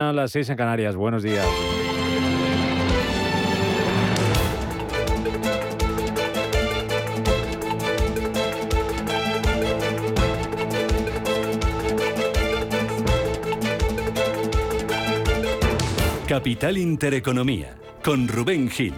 [0.00, 1.44] A las seis en Canarias, buenos días.
[16.28, 18.94] Capital Intereconomía, con Rubén Gil.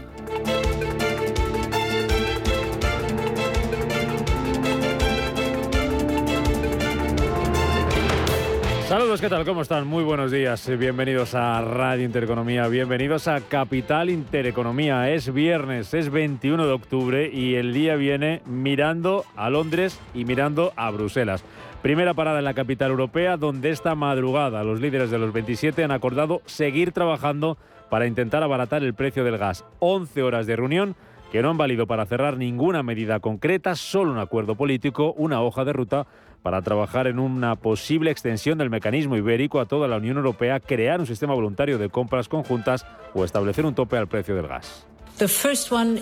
[9.20, 9.44] ¿Qué tal?
[9.44, 9.86] ¿Cómo están?
[9.86, 10.66] Muy buenos días.
[10.78, 15.10] Bienvenidos a Radio Intereconomía, bienvenidos a Capital Intereconomía.
[15.10, 20.72] Es viernes, es 21 de octubre y el día viene mirando a Londres y mirando
[20.74, 21.44] a Bruselas.
[21.82, 25.90] Primera parada en la capital europea, donde esta madrugada los líderes de los 27 han
[25.90, 27.58] acordado seguir trabajando
[27.90, 29.66] para intentar abaratar el precio del gas.
[29.80, 30.96] 11 horas de reunión
[31.30, 35.64] que no han valido para cerrar ninguna medida concreta, solo un acuerdo político, una hoja
[35.64, 36.06] de ruta
[36.42, 41.00] para trabajar en una posible extensión del mecanismo ibérico a toda la Unión Europea, crear
[41.00, 44.89] un sistema voluntario de compras conjuntas o establecer un tope al precio del gas.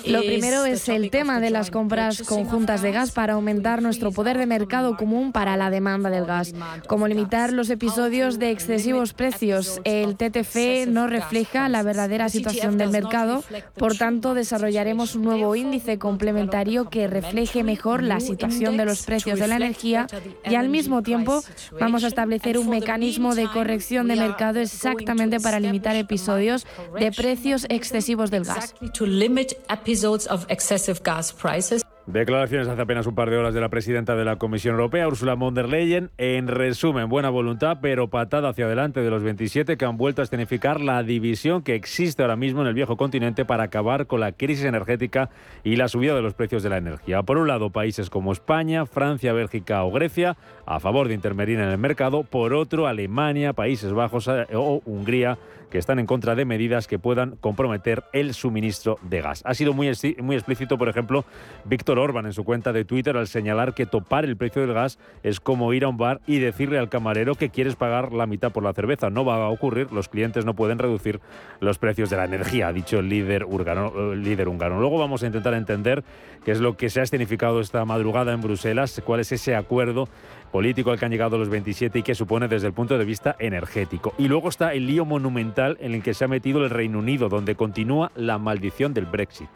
[0.06, 4.38] Lo primero es el tema de las compras conjuntas de gas para aumentar nuestro poder
[4.38, 6.54] de mercado común para la demanda del gas,
[6.86, 9.80] como limitar los episodios de excesivos precios.
[9.84, 13.42] El TTF no refleja la verdadera situación del mercado,
[13.76, 19.38] por tanto desarrollaremos un nuevo índice complementario que refleje mejor la situación de los precios
[19.38, 20.06] de la energía
[20.44, 21.42] y al mismo tiempo
[21.80, 26.66] vamos a establecer un mecanismo de corrección de mercado exactamente para limitar episodios
[26.98, 28.74] de precios excesivos del gas
[29.08, 31.82] limit episodes of excessive gas prices.
[32.08, 35.34] Declaraciones hace apenas un par de horas de la presidenta de la Comisión Europea, Ursula
[35.34, 36.08] von der Leyen.
[36.16, 40.24] En resumen, buena voluntad, pero patada hacia adelante de los 27 que han vuelto a
[40.24, 44.32] escenificar la división que existe ahora mismo en el viejo continente para acabar con la
[44.32, 45.28] crisis energética
[45.64, 47.22] y la subida de los precios de la energía.
[47.24, 51.68] Por un lado, países como España, Francia, Bélgica o Grecia a favor de intervenir en
[51.68, 52.22] el mercado.
[52.22, 55.36] Por otro, Alemania, Países Bajos eh, o Hungría
[55.70, 59.42] que están en contra de medidas que puedan comprometer el suministro de gas.
[59.44, 59.90] Ha sido muy,
[60.22, 61.24] muy explícito, por ejemplo,
[61.64, 64.98] Víctor Orban en su cuenta de Twitter al señalar que topar el precio del gas
[65.22, 68.52] es como ir a un bar y decirle al camarero que quieres pagar la mitad
[68.52, 69.10] por la cerveza.
[69.10, 71.20] No va a ocurrir, los clientes no pueden reducir
[71.60, 74.80] los precios de la energía, ha dicho el líder, el líder húngaro.
[74.80, 76.04] Luego vamos a intentar entender
[76.44, 80.08] qué es lo que se ha escenificado esta madrugada en Bruselas, cuál es ese acuerdo
[80.52, 83.36] político al que han llegado los 27 y qué supone desde el punto de vista
[83.38, 84.14] energético.
[84.18, 87.28] Y luego está el lío monumental en el que se ha metido el Reino Unido,
[87.28, 89.48] donde continúa la maldición del Brexit.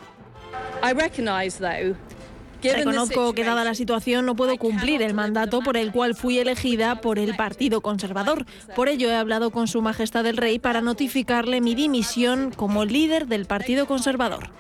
[2.62, 7.00] Reconozco que dada la situación no puedo cumplir el mandato por el cual fui elegida
[7.00, 8.46] por el Partido Conservador.
[8.76, 13.26] Por ello he hablado con Su Majestad el Rey para notificarle mi dimisión como líder
[13.26, 14.50] del Partido Conservador.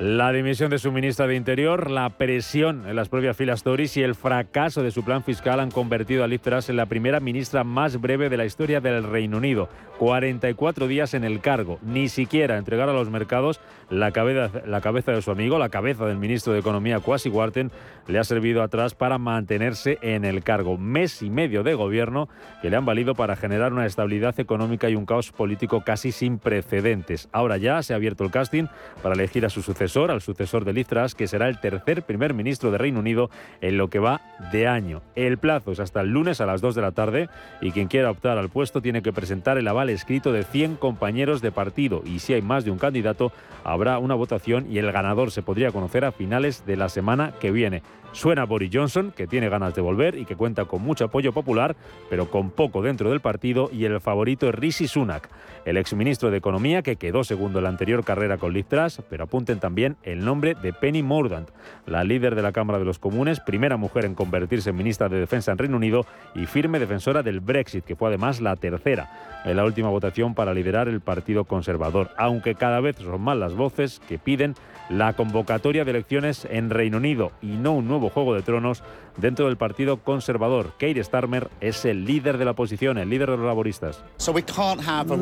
[0.00, 4.02] La dimisión de su ministra de Interior, la presión en las propias filas Tories y
[4.02, 7.62] el fracaso de su plan fiscal han convertido a Liz Truss en la primera ministra
[7.62, 9.68] más breve de la historia del Reino Unido.
[9.98, 13.60] 44 días en el cargo, ni siquiera entregar a los mercados
[13.98, 17.70] la cabeza, la cabeza de su amigo, la cabeza del ministro de Economía, Kwasi Wharton,
[18.06, 20.76] le ha servido atrás para mantenerse en el cargo.
[20.76, 22.28] Mes y medio de gobierno
[22.60, 26.38] que le han valido para generar una estabilidad económica y un caos político casi sin
[26.38, 27.28] precedentes.
[27.32, 28.66] Ahora ya se ha abierto el casting
[29.02, 32.34] para elegir a su sucesor, al sucesor de Liz Truss, que será el tercer primer
[32.34, 33.30] ministro de Reino Unido
[33.60, 34.20] en lo que va
[34.52, 35.02] de año.
[35.14, 37.28] El plazo es hasta el lunes a las 2 de la tarde
[37.60, 41.40] y quien quiera optar al puesto tiene que presentar el aval escrito de 100 compañeros
[41.40, 43.32] de partido y si hay más de un candidato
[43.62, 47.50] habrá una votación y el ganador se podría conocer a finales de la semana que
[47.50, 47.82] viene.
[48.14, 51.74] Suena Boris Johnson, que tiene ganas de volver y que cuenta con mucho apoyo popular,
[52.08, 55.28] pero con poco dentro del partido, y el favorito es Rishi Sunak,
[55.64, 59.24] el exministro de Economía que quedó segundo en la anterior carrera con Liz Truss, pero
[59.24, 61.50] apunten también el nombre de Penny Mordaunt,
[61.86, 65.18] la líder de la Cámara de los Comunes, primera mujer en convertirse en ministra de
[65.18, 69.56] Defensa en Reino Unido y firme defensora del Brexit, que fue además la tercera en
[69.56, 74.00] la última votación para liderar el Partido Conservador, aunque cada vez son más las voces
[74.08, 74.54] que piden
[74.88, 78.82] la convocatoria de elecciones en Reino Unido y no un nuevo Juego de Tronos
[79.16, 80.72] dentro del Partido Conservador.
[80.78, 84.02] Keir Starmer es el líder de la oposición, el líder de los laboristas.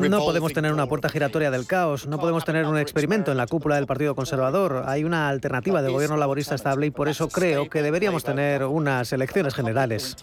[0.09, 3.47] No podemos tener una puerta giratoria del caos, no podemos tener un experimento en la
[3.47, 4.83] cúpula del Partido Conservador.
[4.87, 9.11] Hay una alternativa de gobierno laborista estable y por eso creo que deberíamos tener unas
[9.13, 10.15] elecciones generales.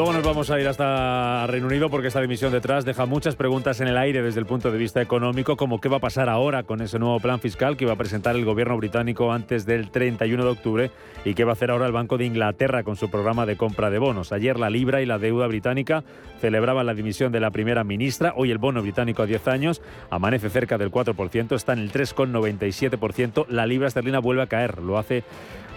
[0.00, 3.82] Luego nos vamos a ir hasta Reino Unido porque esta dimisión detrás deja muchas preguntas
[3.82, 6.62] en el aire desde el punto de vista económico, como qué va a pasar ahora
[6.62, 10.42] con ese nuevo plan fiscal que iba a presentar el gobierno británico antes del 31
[10.42, 10.90] de octubre
[11.26, 13.90] y qué va a hacer ahora el Banco de Inglaterra con su programa de compra
[13.90, 14.32] de bonos.
[14.32, 16.02] Ayer la libra y la deuda británica
[16.40, 18.32] celebraban la dimisión de la primera ministra.
[18.36, 23.48] Hoy el bono británico a 10 años amanece cerca del 4%, está en el 3,97%.
[23.48, 25.24] La libra esterlina vuelve a caer, lo hace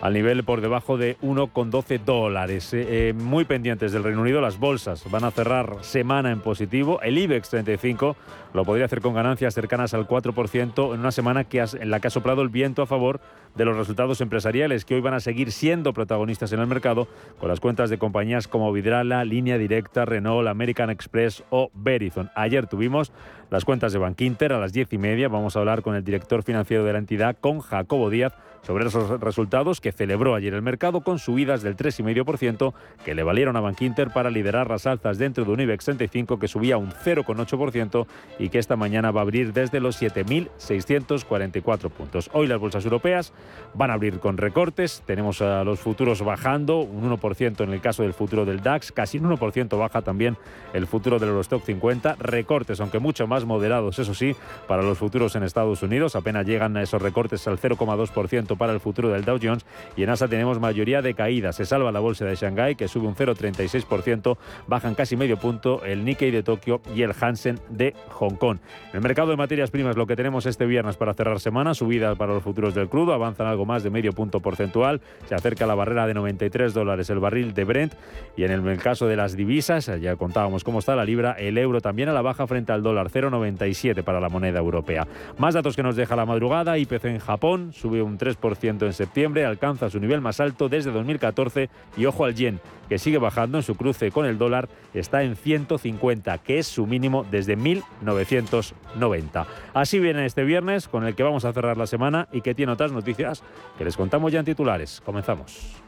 [0.04, 2.74] al nivel por debajo de 1,12 dólares.
[2.74, 7.02] Eh, eh, muy pendientes del Reino Unido, las bolsas van a cerrar semana en positivo.
[7.02, 8.18] El IBEX 35
[8.54, 12.08] lo podría hacer con ganancias cercanas al 4% en una semana que en la que
[12.08, 13.22] ha soplado el viento a favor
[13.56, 17.08] de los resultados empresariales que hoy van a seguir siendo protagonistas en el mercado
[17.40, 22.30] con las cuentas de compañías como Vidrala, Línea Directa, Renault, American Express o Verizon.
[22.36, 23.14] Ayer tuvimos
[23.50, 25.30] las cuentas de Bankinter a las diez y media.
[25.30, 28.34] Vamos a hablar con el director financiero de la entidad, con Jacobo Díaz,
[28.66, 32.74] sobre esos resultados que celebró ayer el mercado con subidas del 3,5%
[33.04, 36.48] que le valieron a Bankinter para liderar las alzas dentro de un IBEX 35 que
[36.48, 38.08] subía un 0,8%
[38.40, 42.30] y que esta mañana va a abrir desde los 7.644 puntos.
[42.34, 43.34] Hoy las bolsas europeas
[43.74, 45.04] van a abrir con recortes.
[45.06, 49.18] Tenemos a los futuros bajando, un 1% en el caso del futuro del DAX, casi
[49.18, 50.38] un 1% baja también
[50.74, 52.16] el futuro del Eurostock 50.
[52.20, 54.36] Recortes, aunque mucho más moderados, eso sí,
[54.68, 56.16] para los futuros en Estados Unidos.
[56.16, 59.66] Apenas llegan a esos recortes al 0,2% para el futuro del Dow Jones.
[59.96, 61.56] Y en Asia tenemos mayoría de caídas.
[61.56, 64.38] Se salva la bolsa de Shanghái, que sube un 0,36%.
[64.68, 68.58] Bajan casi medio punto el Nikkei de Tokio y el Hansen de Hong Kong.
[68.90, 72.16] En el mercado de materias primas, lo que tenemos este viernes para cerrar semana, subida
[72.16, 75.76] para los futuros del crudo, avanzan algo más de medio punto porcentual, se acerca la
[75.76, 77.94] barrera de 93 dólares el barril de Brent
[78.36, 81.82] y en el, caso de las divisas, ya contábamos cómo está la libra, el euro
[81.82, 85.08] también a la baja frente al dólar 0,97 para la moneda europea.
[85.38, 89.46] Más datos que nos deja la madrugada, IPC en Japón sube un 3% en septiembre,
[89.46, 92.60] alcanza su nivel más alto desde 2014 y ojo al yen,
[92.90, 96.86] que sigue bajando en su cruce con el dólar, está en 150, que es su
[96.86, 99.48] mínimo desde 1990.
[99.74, 102.74] Así viene este viernes, con el que vamos a cerrar la semana y que tiene
[102.74, 103.44] otras noticias
[103.78, 105.02] que les contamos ya en titulares.
[105.06, 105.82] Comenzamos.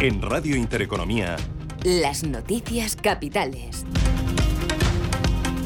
[0.00, 1.36] En Radio Intereconomía.
[1.84, 3.86] Las noticias capitales.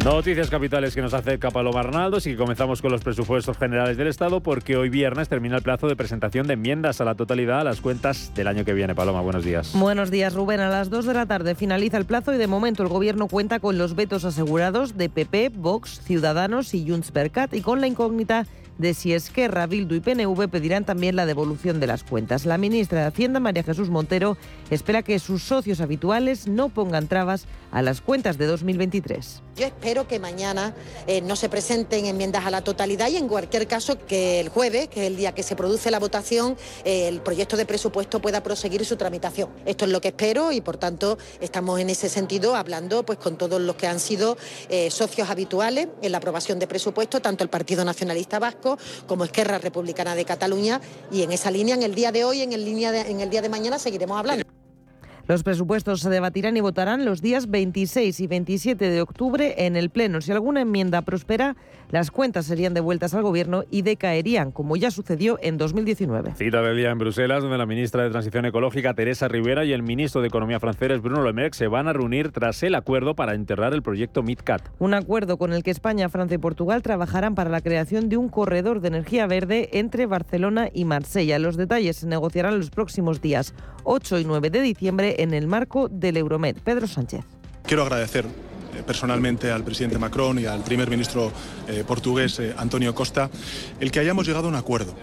[0.05, 4.07] Noticias capitales que nos acerca Paloma Arnaldo, y que comenzamos con los presupuestos generales del
[4.07, 7.65] Estado porque hoy viernes termina el plazo de presentación de enmiendas a la totalidad a
[7.65, 8.95] las cuentas del año que viene.
[8.95, 9.73] Paloma, buenos días.
[9.75, 10.61] Buenos días, Rubén.
[10.61, 13.59] A las 2 de la tarde finaliza el plazo y de momento el Gobierno cuenta
[13.59, 17.89] con los vetos asegurados de PP, Vox, Ciudadanos y Junts per Cat y con la
[17.89, 18.47] incógnita
[18.79, 22.47] de si Esquerra, Bildu y PNV pedirán también la devolución de las cuentas.
[22.47, 24.37] La ministra de Hacienda, María Jesús Montero,
[24.71, 29.43] espera que sus socios habituales no pongan trabas a las cuentas de 2023.
[29.57, 30.75] Yo espero que mañana
[31.07, 34.89] eh, no se presenten enmiendas a la totalidad y en cualquier caso que el jueves,
[34.89, 38.43] que es el día que se produce la votación, eh, el proyecto de presupuesto pueda
[38.43, 39.49] proseguir su tramitación.
[39.65, 43.37] Esto es lo que espero y por tanto estamos en ese sentido hablando pues con
[43.37, 44.37] todos los que han sido
[44.69, 48.66] eh, socios habituales en la aprobación de presupuesto, tanto el Partido Nacionalista Vasco
[49.07, 50.81] como Esquerra Republicana de Cataluña
[51.13, 53.79] y en esa línea en el día de hoy, en en el día de mañana
[53.79, 54.45] seguiremos hablando.
[55.29, 59.91] Los presupuestos se debatirán y votarán los días 26 y 27 de octubre en el
[59.91, 60.21] Pleno.
[60.21, 61.57] Si alguna enmienda prospera,
[61.91, 66.35] las cuentas serían devueltas al Gobierno y decaerían, como ya sucedió en 2019.
[66.37, 69.83] Cita del día en Bruselas, donde la ministra de Transición Ecológica, Teresa Rivera, y el
[69.83, 73.35] ministro de Economía francés, Bruno Le Maire, se van a reunir tras el acuerdo para
[73.35, 74.63] enterrar el proyecto MidCat.
[74.79, 78.29] Un acuerdo con el que España, Francia y Portugal trabajarán para la creación de un
[78.29, 81.39] corredor de energía verde entre Barcelona y Marsella.
[81.39, 83.55] Los detalles se negociarán los próximos días
[83.85, 86.57] 8 y 9 de diciembre en el marco del Euromed.
[86.65, 87.25] Pedro Sánchez.
[87.65, 88.25] Quiero agradecer
[88.85, 91.33] personalmente al presidente Macron y al primer ministro
[91.69, 93.31] eh, portugués eh, Antonio Costa
[93.81, 94.95] el que hayamos llegado a un acuerdo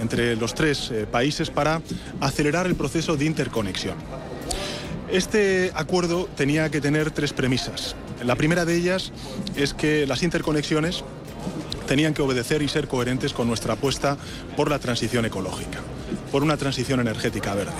[0.00, 1.82] entre los tres países para
[2.20, 3.94] acelerar el proceso de interconexión.
[5.10, 7.94] Este acuerdo tenía que tener tres premisas.
[8.24, 9.12] La primera de ellas
[9.54, 11.04] es que las interconexiones
[11.86, 14.16] tenían que obedecer y ser coherentes con nuestra apuesta
[14.56, 15.80] por la transición ecológica,
[16.32, 17.72] por una transición energética verde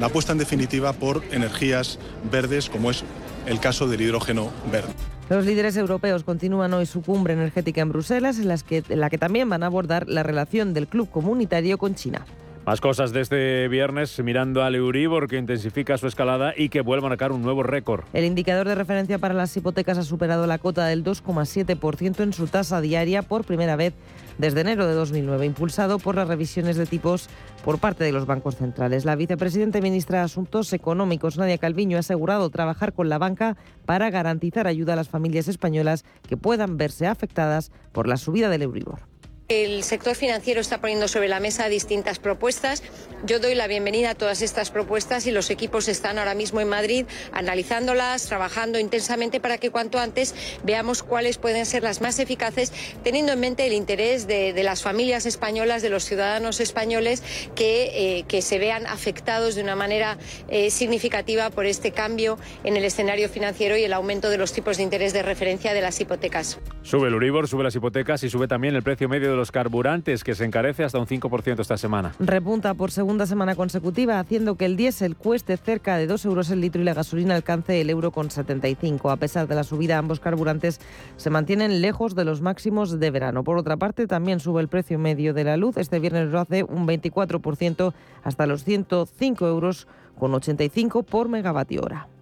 [0.00, 1.98] la apuesta en definitiva por energías
[2.30, 3.04] verdes como es
[3.46, 4.92] el caso del hidrógeno verde.
[5.30, 9.48] Los líderes europeos continúan hoy su cumbre energética en Bruselas, en, en la que también
[9.48, 12.26] van a abordar la relación del club comunitario con China.
[12.66, 17.04] Más cosas de este viernes mirando al Euribor que intensifica su escalada y que vuelve
[17.04, 18.04] a marcar un nuevo récord.
[18.14, 22.46] El indicador de referencia para las hipotecas ha superado la cota del 2,7% en su
[22.46, 23.92] tasa diaria por primera vez
[24.38, 27.28] desde enero de 2009, impulsado por las revisiones de tipos
[27.64, 29.04] por parte de los bancos centrales.
[29.04, 33.56] La vicepresidenta y ministra de Asuntos Económicos, Nadia Calviño, ha asegurado trabajar con la banca
[33.86, 38.62] para garantizar ayuda a las familias españolas que puedan verse afectadas por la subida del
[38.62, 39.13] Euribor.
[39.48, 42.82] El sector financiero está poniendo sobre la mesa distintas propuestas.
[43.26, 46.68] Yo doy la bienvenida a todas estas propuestas y los equipos están ahora mismo en
[46.70, 50.34] Madrid analizándolas, trabajando intensamente para que cuanto antes
[50.64, 52.72] veamos cuáles pueden ser las más eficaces,
[53.02, 57.22] teniendo en mente el interés de, las familias españolas, de los ciudadanos españoles
[57.54, 60.16] que, eh, que se vean afectados de una manera
[60.48, 64.78] eh, significativa por este cambio en el escenario financiero y el aumento de los tipos
[64.78, 66.58] de interés de referencia de las hipotecas.
[66.80, 70.24] Sube el Uribor, sube las hipotecas y sube también el precio medio de los carburantes,
[70.24, 72.14] que se encarece hasta un 5% esta semana.
[72.18, 76.60] Repunta por segunda semana consecutiva, haciendo que el diésel cueste cerca de 2 euros el
[76.60, 79.10] litro y la gasolina alcance el euro con 75.
[79.10, 80.80] A pesar de la subida, ambos carburantes
[81.16, 83.44] se mantienen lejos de los máximos de verano.
[83.44, 85.76] Por otra parte, también sube el precio medio de la luz.
[85.76, 89.86] Este viernes lo hace un 24% hasta los 105 euros
[90.18, 92.13] con 85 por megavatio hora.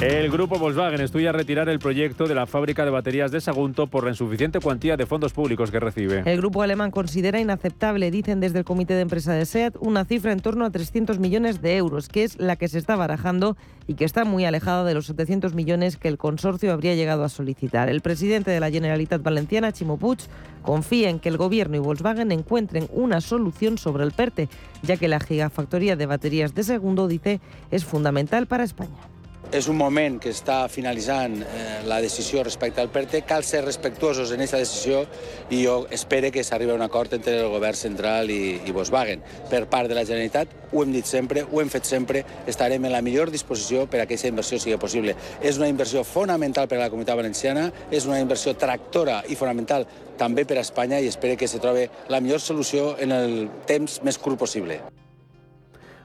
[0.00, 4.04] El grupo Volkswagen estudia retirar el proyecto de la fábrica de baterías de Sagunto por
[4.04, 6.22] la insuficiente cuantía de fondos públicos que recibe.
[6.24, 10.30] El grupo alemán considera inaceptable, dicen desde el comité de empresa de SEAT, una cifra
[10.30, 13.56] en torno a 300 millones de euros, que es la que se está barajando
[13.88, 17.28] y que está muy alejada de los 700 millones que el consorcio habría llegado a
[17.28, 17.88] solicitar.
[17.88, 20.20] El presidente de la Generalitat Valenciana, Chimo Puig,
[20.62, 24.48] confía en que el gobierno y Volkswagen encuentren una solución sobre el PERTE,
[24.84, 27.40] ya que la gigafactoría de baterías de segundo, dice,
[27.72, 29.17] es fundamental para España.
[29.48, 33.22] És un moment que està finalitzant eh, la decisió respecte al PERTE.
[33.24, 35.06] Cal ser respectuosos en aquesta decisió
[35.48, 39.24] i jo espero que s'arribi a un acord entre el govern central i, i Volkswagen.
[39.48, 42.92] Per part de la Generalitat, ho hem dit sempre, ho hem fet sempre, estarem en
[42.92, 45.16] la millor disposició per a que aquesta inversió sigui possible.
[45.40, 49.88] És una inversió fonamental per a la comunitat valenciana, és una inversió tractora i fonamental
[50.20, 54.02] també per a Espanya i espero que se trobe la millor solució en el temps
[54.04, 54.82] més curt possible.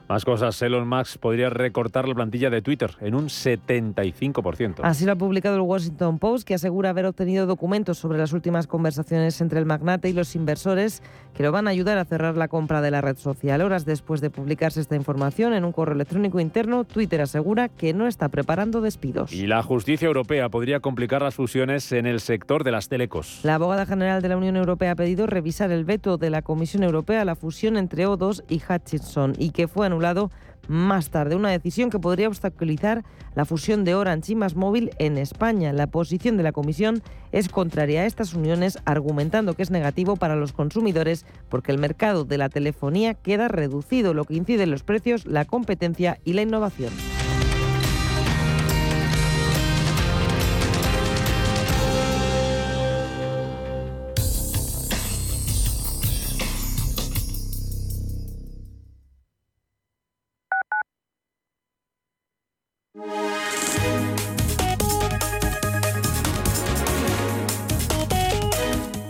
[0.08, 4.80] Más cosas, Elon Musk podría recortar la plantilla de Twitter en un 75%.
[4.82, 8.66] Así lo ha publicado el Washington Post, que asegura haber obtenido documentos sobre las últimas
[8.66, 12.48] conversaciones entre el magnate y los inversores que lo van a ayudar a cerrar la
[12.48, 13.62] compra de la red social.
[13.62, 18.06] Horas después de publicarse esta información en un correo electrónico interno, Twitter asegura que no
[18.06, 19.32] está preparando despidos.
[19.32, 23.40] Y la justicia europea podría complicar las fusiones en el sector de las telecos.
[23.42, 26.82] La abogada general de la Unión Europea ha pedido revisar el veto de la Comisión
[26.82, 30.30] Europea a la fusión entre O2 y Hutchinson y que fue lado
[30.68, 31.36] más tarde.
[31.36, 35.72] Una decisión que podría obstaculizar la fusión de Orange y Más Móvil en España.
[35.72, 40.36] La posición de la Comisión es contraria a estas uniones, argumentando que es negativo para
[40.36, 44.82] los consumidores porque el mercado de la telefonía queda reducido, lo que incide en los
[44.82, 46.92] precios, la competencia y la innovación.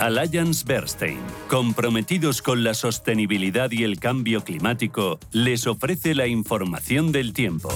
[0.05, 1.17] Alliance Bernstein,
[1.49, 7.71] comprometidos con la sostenibilidad y el cambio climático, les ofrece la información del tiempo.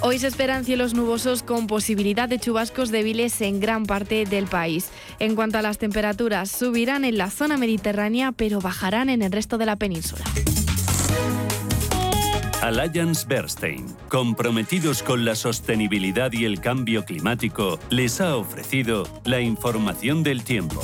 [0.00, 4.90] Hoy se esperan cielos nubosos con posibilidad de chubascos débiles en gran parte del país.
[5.18, 9.58] En cuanto a las temperaturas, subirán en la zona mediterránea, pero bajarán en el resto
[9.58, 10.24] de la península.
[12.68, 20.22] Alliance Bernstein, comprometidos con la sostenibilidad y el cambio climático, les ha ofrecido la información
[20.22, 20.78] del tiempo.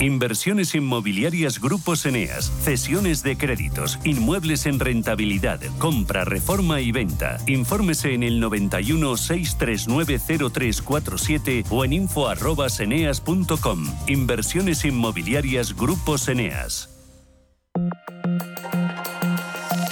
[0.00, 7.38] Inversiones inmobiliarias Grupos Eneas, cesiones de créditos, inmuebles en rentabilidad, compra, reforma y venta.
[7.46, 10.18] Infórmese en el 91 639
[10.52, 13.86] 0347 o en info@eneas.com.
[14.08, 16.95] Inversiones inmobiliarias Grupos Eneas.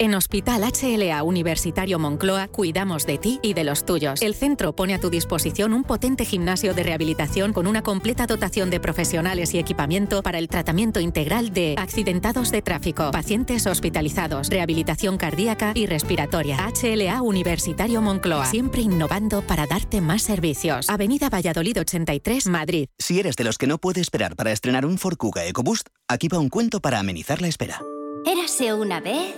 [0.00, 4.22] En Hospital HLA Universitario Moncloa cuidamos de ti y de los tuyos.
[4.22, 8.70] El centro pone a tu disposición un potente gimnasio de rehabilitación con una completa dotación
[8.70, 15.18] de profesionales y equipamiento para el tratamiento integral de accidentados de tráfico, pacientes hospitalizados, rehabilitación
[15.18, 16.56] cardíaca y respiratoria.
[16.82, 20.88] HLA Universitario Moncloa, siempre innovando para darte más servicios.
[20.88, 22.88] Avenida Valladolid 83, Madrid.
[22.98, 26.28] Si eres de los que no puede esperar para estrenar un Ford Kuga EcoBoost, aquí
[26.28, 27.82] va un cuento para amenizar la espera.
[28.24, 29.34] Érase una vez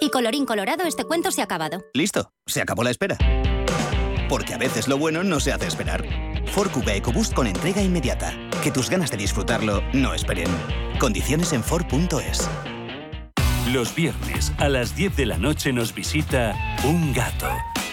[0.00, 1.84] y colorín colorado, este cuento se ha acabado.
[1.94, 3.16] Listo, se acabó la espera.
[4.28, 6.04] Porque a veces lo bueno no se hace esperar.
[6.52, 8.32] Ford Kuga EcoBoost con entrega inmediata.
[8.62, 10.48] Que tus ganas de disfrutarlo no esperen.
[10.98, 12.48] Condiciones en Ford.es.
[13.72, 17.48] Los viernes a las 10 de la noche nos visita un gato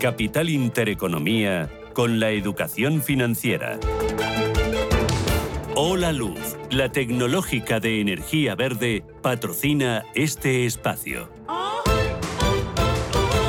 [0.00, 3.78] Capital Intereconomía con la educación financiera.
[5.74, 11.28] Hola Luz, la tecnológica de energía verde, patrocina este espacio.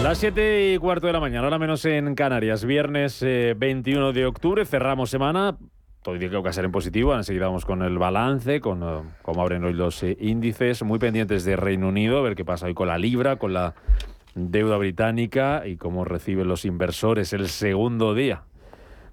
[0.03, 4.25] Las 7 y cuarto de la mañana, ahora menos en Canarias, viernes 21 eh, de
[4.25, 5.57] octubre, cerramos semana.
[6.01, 7.15] Todo indica que va en positivo.
[7.15, 10.83] Enseguida vamos con el balance, con eh, cómo abren hoy los eh, índices.
[10.83, 13.75] Muy pendientes de Reino Unido, a ver qué pasa hoy con la libra, con la
[14.35, 18.43] deuda británica y cómo reciben los inversores el segundo día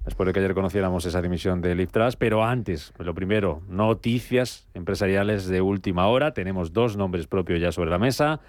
[0.08, 2.16] después de que ayer conociéramos esa dimisión de Liptras.
[2.16, 6.32] Pero antes, lo primero, noticias empresariales de última hora.
[6.32, 8.40] Tenemos dos nombres propios ya sobre la mesa.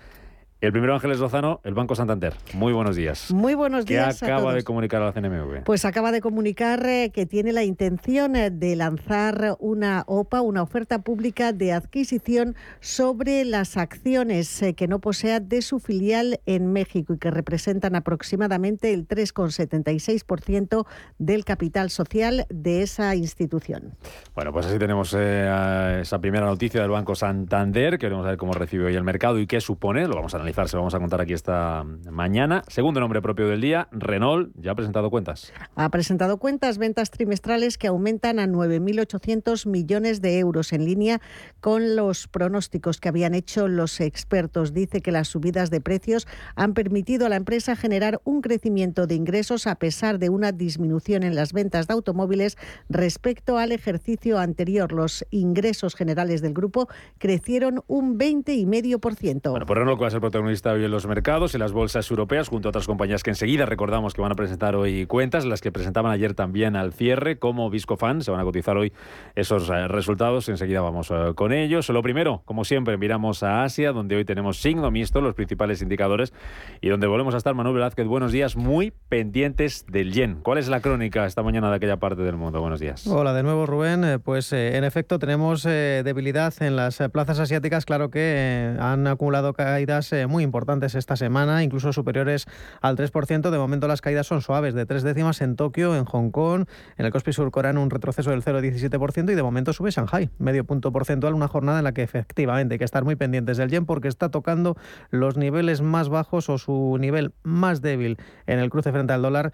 [0.61, 2.33] El primero, Ángeles Lozano, el Banco Santander.
[2.53, 3.31] Muy buenos días.
[3.31, 4.19] Muy buenos días.
[4.19, 5.63] ¿Qué acaba de comunicar a la CNMV?
[5.63, 10.61] Pues acaba de comunicar eh, que tiene la intención eh, de lanzar una OPA, una
[10.61, 16.73] oferta pública de adquisición sobre las acciones eh, que no posea de su filial en
[16.73, 20.85] México y que representan aproximadamente el 3,76%
[21.19, 23.93] del capital social de esa institución.
[24.35, 27.97] Bueno, pues así tenemos esa primera noticia del Banco Santander.
[27.97, 30.05] Queremos ver cómo recibe hoy el mercado y qué supone.
[30.05, 32.63] Lo vamos a analizar se lo vamos a contar aquí esta mañana.
[32.67, 35.53] Segundo nombre propio del día, Renault, ya ha presentado cuentas.
[35.75, 41.21] Ha presentado cuentas, ventas trimestrales que aumentan a 9.800 millones de euros, en línea
[41.61, 44.73] con los pronósticos que habían hecho los expertos.
[44.73, 49.15] Dice que las subidas de precios han permitido a la empresa generar un crecimiento de
[49.15, 52.57] ingresos a pesar de una disminución en las ventas de automóviles
[52.89, 54.91] respecto al ejercicio anterior.
[54.91, 59.51] Los ingresos generales del grupo crecieron un 20,5%.
[59.51, 62.47] Bueno, por Renault, va a ser protagonista hoy en los mercados, en las bolsas europeas,
[62.47, 65.69] junto a otras compañías que enseguida recordamos que van a presentar hoy cuentas, las que
[65.69, 68.21] presentaban ayer también al cierre, como Viscofan.
[68.21, 68.93] Se van a cotizar hoy
[69.35, 70.47] esos eh, resultados.
[70.47, 71.89] Enseguida vamos eh, con ellos.
[71.89, 76.33] Lo primero, como siempre, miramos a Asia, donde hoy tenemos signo mixto, los principales indicadores,
[76.79, 80.39] y donde volvemos a estar, Manuel Velázquez, buenos días, muy pendientes del yen.
[80.41, 82.61] ¿Cuál es la crónica esta mañana de aquella parte del mundo?
[82.61, 83.05] Buenos días.
[83.07, 84.05] Hola de nuevo, Rubén.
[84.05, 87.83] Eh, pues en efecto tenemos debilidad en las plazas asiáticas.
[87.83, 92.45] Claro que han acumulado caídas muy importantes esta semana, incluso superiores
[92.81, 93.49] al 3%.
[93.49, 96.65] De momento las caídas son suaves, de tres décimas en Tokio, en Hong Kong,
[96.97, 100.91] en el Kospi surcoreano un retroceso del 0,17% y de momento sube Shanghai, medio punto
[100.91, 104.07] porcentual, una jornada en la que efectivamente hay que estar muy pendientes del yen porque
[104.07, 104.77] está tocando
[105.09, 109.51] los niveles más bajos o su nivel más débil en el cruce frente al dólar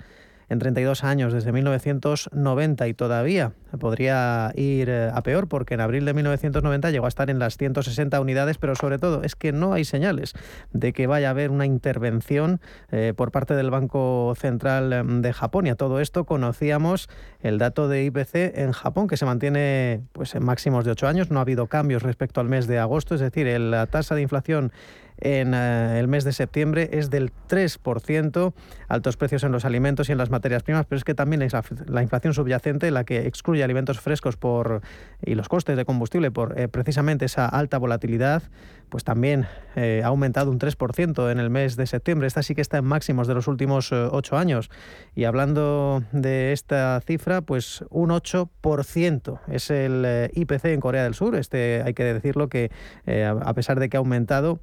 [0.49, 6.05] en 32 años, desde 1990 y todavía podría ir eh, a peor porque en abril
[6.05, 9.73] de 1990 llegó a estar en las 160 unidades, pero sobre todo es que no
[9.73, 10.33] hay señales
[10.71, 15.33] de que vaya a haber una intervención eh, por parte del Banco Central em, de
[15.33, 15.67] Japón.
[15.67, 17.09] Y a todo esto conocíamos
[17.41, 21.31] el dato de IPC en Japón que se mantiene pues, en máximos de 8 años,
[21.31, 24.71] no ha habido cambios respecto al mes de agosto, es decir, la tasa de inflación
[25.17, 28.53] en eh, el mes de septiembre es del 3%,
[28.87, 31.53] altos precios en los alimentos y en las materias primas, pero es que también es
[31.87, 34.81] la, inflación subyacente la que excluye alimentos frescos por
[35.23, 38.43] y los costes de combustible por eh, precisamente esa alta volatilidad,
[38.89, 42.27] pues también eh, ha aumentado un 3% en el mes de septiembre.
[42.27, 44.69] Esta sí que está en máximos de los últimos ocho años.
[45.15, 51.35] Y hablando de esta cifra, pues un 8% es el IPC en Corea del Sur.
[51.35, 52.71] Este hay que decirlo que
[53.07, 54.59] a pesar de que ha aumentado,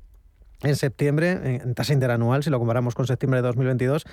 [0.62, 4.04] en septiembre, en tasa interanual, si lo comparamos con septiembre de 2022,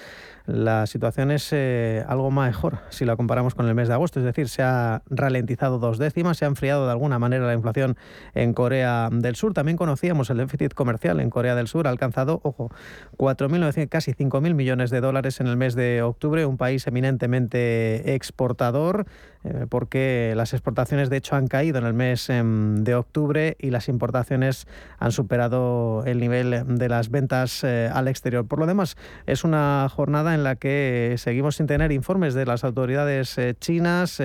[0.46, 4.20] la situación es eh, algo mejor si la comparamos con el mes de agosto.
[4.20, 7.98] Es decir, se ha ralentizado dos décimas, se ha enfriado de alguna manera la inflación
[8.34, 9.54] en Corea del Sur.
[9.54, 12.72] También conocíamos el déficit comercial en Corea del Sur, ha alcanzado, ojo,
[13.18, 19.06] 4.900, casi 5.000 millones de dólares en el mes de octubre, un país eminentemente exportador.
[19.46, 23.70] Eh, porque las exportaciones de hecho han caído en el mes em, de octubre y
[23.70, 28.46] las importaciones han superado el nivel de las ventas eh, al exterior.
[28.46, 28.98] Por lo demás,
[29.28, 34.22] es una jornada en la que seguimos sin tener informes de las autoridades eh, chinas,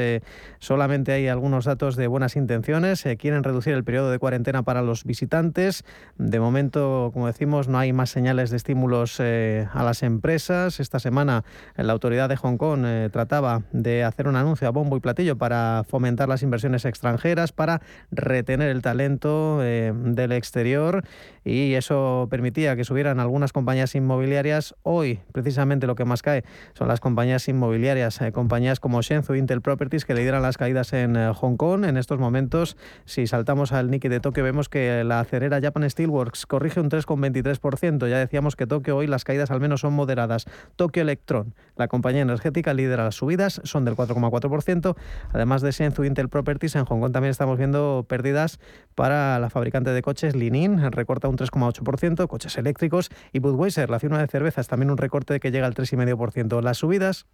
[0.59, 5.05] solamente hay algunos datos de buenas intenciones, quieren reducir el periodo de cuarentena para los
[5.05, 5.85] visitantes.
[6.17, 10.81] De momento, como decimos, no hay más señales de estímulos a las empresas.
[10.81, 11.45] Esta semana
[11.77, 15.85] la autoridad de Hong Kong trataba de hacer un anuncio a bombo y platillo para
[15.87, 21.05] fomentar las inversiones extranjeras, para retener el talento eh, del exterior
[21.45, 24.75] y eso permitía que subieran algunas compañías inmobiliarias.
[24.83, 29.61] Hoy, precisamente, lo que más cae son las compañías inmobiliarias, eh, compañías como Shenzhou Intel
[29.61, 31.85] Properties, que lideran las caídas en eh, Hong Kong.
[31.85, 36.47] En estos momentos, si saltamos al Nikkei de Tokio, vemos que la acerera Japan Steelworks
[36.47, 38.09] corrige un 3,23%.
[38.09, 40.47] Ya decíamos que Tokio hoy las caídas al menos son moderadas.
[40.77, 44.97] Tokio Electron, la compañía energética, lidera las subidas, son del 4,4%.
[45.33, 48.61] Además de Shenzhou Intel Properties, en Hong Kong también estamos viendo pérdidas
[48.95, 54.21] para la fabricante de coches Linin, recorta un 3,8%, coches eléctricos, y Budweiser, la firma
[54.21, 56.63] de cervezas, también un recorte que llega al 3,5%.
[56.63, 57.27] Las subidas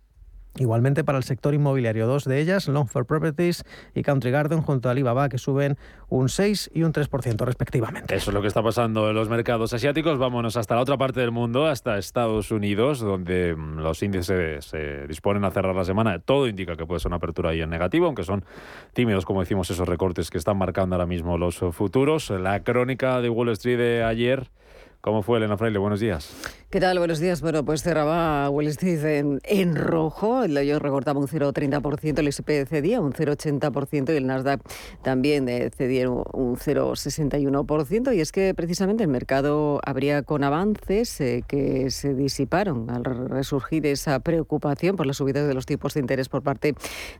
[0.59, 4.93] Igualmente para el sector inmobiliario, dos de ellas, Longford Properties y Country Garden, junto a
[4.93, 8.17] Alibaba, que suben un 6 y un 3% respectivamente.
[8.17, 10.19] Eso es lo que está pasando en los mercados asiáticos.
[10.19, 15.07] Vámonos hasta la otra parte del mundo, hasta Estados Unidos, donde mm, los índices se
[15.07, 16.19] disponen a cerrar la semana.
[16.19, 18.45] Todo indica que puede ser una apertura ahí en negativo, aunque son
[18.93, 22.29] tímidos, como decimos, esos recortes que están marcando ahora mismo los futuros.
[22.31, 24.51] La crónica de Wall Street de ayer
[25.01, 25.79] ¿Cómo fue, Elena Fraile?
[25.79, 26.31] Buenos días.
[26.69, 26.99] ¿Qué tal?
[26.99, 27.41] Buenos días.
[27.41, 30.45] Bueno, pues cerraba Wall Street en, en rojo.
[30.45, 34.61] El yo recortaba un 0,30%, el SP cedía un 0,80% y el Nasdaq
[35.03, 38.15] también eh, cedía un 0,61%.
[38.15, 43.87] Y es que precisamente el mercado habría con avances eh, que se disiparon al resurgir
[43.87, 46.75] esa preocupación por la subida de los tipos de interés por parte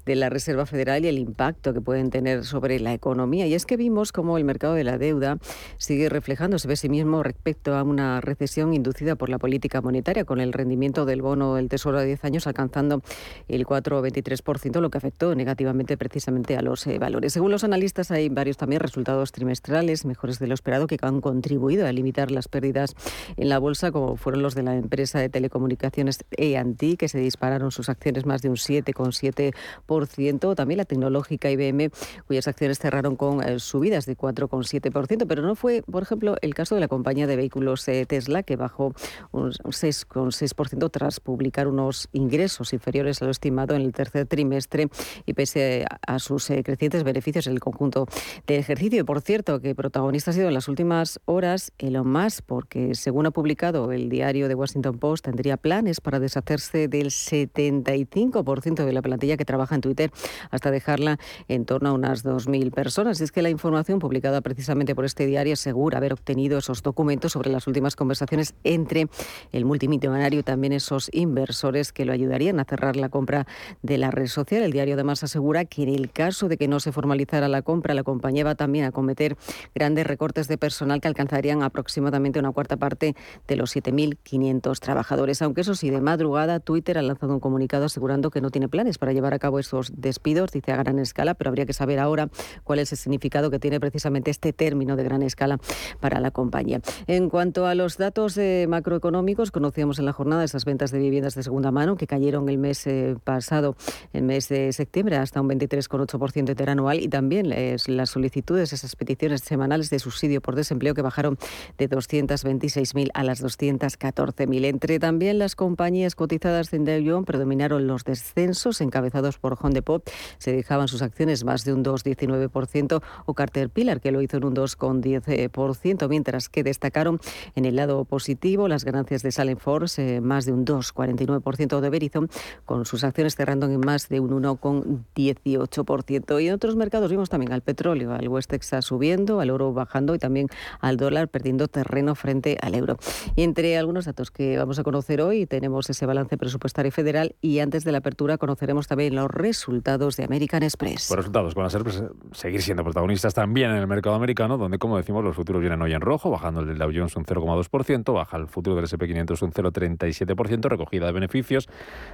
[0.05, 3.47] de la Reserva Federal y el impacto que pueden tener sobre la economía.
[3.47, 5.39] Y es que vimos cómo el mercado de la deuda
[5.79, 10.41] sigue reflejándose a sí mismo respecto a una recesión inducida por la política monetaria, con
[10.41, 13.03] el rendimiento del bono del Tesoro a 10 años alcanzando
[13.49, 17.33] el 4,23%, lo que afectó negativamente precisamente a los eh, valores.
[17.33, 21.87] Según los analistas, hay varios también resultados trimestrales mejores de lo esperado que han contribuido
[21.87, 22.95] a limitar las pérdidas
[23.37, 27.71] en la bolsa, como fueron los de la empresa de telecomunicaciones E&T, que se dispararon
[27.71, 31.91] sus acciones más de un 7,7%, también la tecnológica IBM,
[32.27, 36.75] cuyas acciones cerraron con eh, subidas de 4,7%, pero no fue, por ejemplo, el caso
[36.75, 38.95] de la compañía de vehículos los eh, Tesla, que bajó
[39.33, 44.89] un 6,6% tras publicar unos ingresos inferiores a lo estimado en el tercer trimestre
[45.27, 48.07] y pese a sus eh, crecientes beneficios en el conjunto
[48.47, 49.01] del ejercicio.
[49.01, 53.27] Y por cierto, que protagonista ha sido en las últimas horas Elon Musk, porque según
[53.27, 59.03] ha publicado el diario The Washington Post, tendría planes para deshacerse del 75% de la
[59.03, 60.11] plantilla que trabaja en Twitter
[60.51, 61.19] hasta dejarla
[61.49, 63.21] en torno a unas 2.000 personas.
[63.21, 67.33] Y es que la información publicada precisamente por este diario asegura haber obtenido esos documentos
[67.33, 69.09] sobre las últimas conversaciones entre
[69.53, 73.47] el multimillonario y también esos inversores que lo ayudarían a cerrar la compra
[73.83, 74.63] de la red social.
[74.63, 77.95] El diario además asegura que en el caso de que no se formalizara la compra,
[77.95, 79.37] la compañía va también a cometer
[79.75, 83.15] grandes recortes de personal que alcanzarían aproximadamente una cuarta parte
[83.47, 85.43] de los 7.500 trabajadores.
[85.43, 88.99] Aunque eso sí, de madrugada Twitter ha lanzado un comunicado asegurando que no tiene planes
[88.99, 92.29] para llevar a cabo estos despidos, dice a gran escala, pero habría que saber ahora
[92.65, 95.59] cuál es el significado que tiene precisamente este término de gran escala
[96.01, 96.81] para la compañía.
[97.07, 101.35] En cuanto a los datos eh, macroeconómicos, conocíamos en la jornada esas ventas de viviendas
[101.35, 103.77] de segunda mano que cayeron el mes eh, pasado,
[104.13, 109.89] el mes de septiembre, hasta un 23,8% interanual y también las solicitudes, esas peticiones semanales
[109.89, 111.39] de subsidio por desempleo que bajaron
[111.79, 114.67] de 226.000 a las 214.000.
[114.67, 120.07] Entre también las compañías cotizadas en Dow Jones predominaron los descensos encabezados por Home Depot,
[120.37, 123.35] se dejaban sus acciones más de un 2,19% o
[123.73, 127.19] Pilar que lo hizo en un 2,10%, mientras que destacaron
[127.55, 131.91] en el lado positivo, las ganancias de Salem Force, eh, más de un 2,49% de
[131.91, 132.29] Verizon,
[132.65, 136.41] con sus acciones cerrando en más de un 1,18%.
[136.41, 140.15] Y en otros mercados vimos también al petróleo, al West Texas subiendo, al oro bajando
[140.15, 140.49] y también
[140.81, 142.97] al dólar perdiendo terreno frente al euro.
[143.37, 147.61] Y entre algunos datos que vamos a conocer hoy, tenemos ese balance presupuestario federal y
[147.61, 151.11] antes de la apertura conoceremos también los resultados de American Express.
[151.11, 154.79] Los resultados van a ser pues, seguir siendo protagonistas también en el mercado americano, donde,
[154.79, 158.37] como decimos, los futuros vienen hoy en rojo, bajando el Dow Jones un 0,2%, baja
[158.37, 161.69] el futuro del SP500 un 0,37%, recogida de beneficios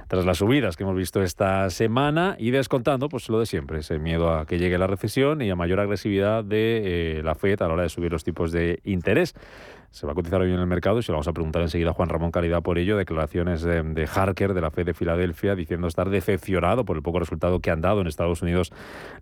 [0.07, 3.99] tras las subidas que hemos visto esta semana y descontando pues lo de siempre, ese
[3.99, 7.67] miedo a que llegue la recesión y a mayor agresividad de eh, la FED a
[7.67, 9.33] la hora de subir los tipos de interés
[9.91, 11.89] se va a cotizar hoy en el mercado y se lo vamos a preguntar enseguida
[11.91, 12.97] a Juan Ramón Calidad por ello.
[12.97, 17.59] Declaraciones de, Harker, de la Fed de Filadelfia, diciendo estar decepcionado por el poco resultado
[17.59, 18.71] que han dado en Estados Unidos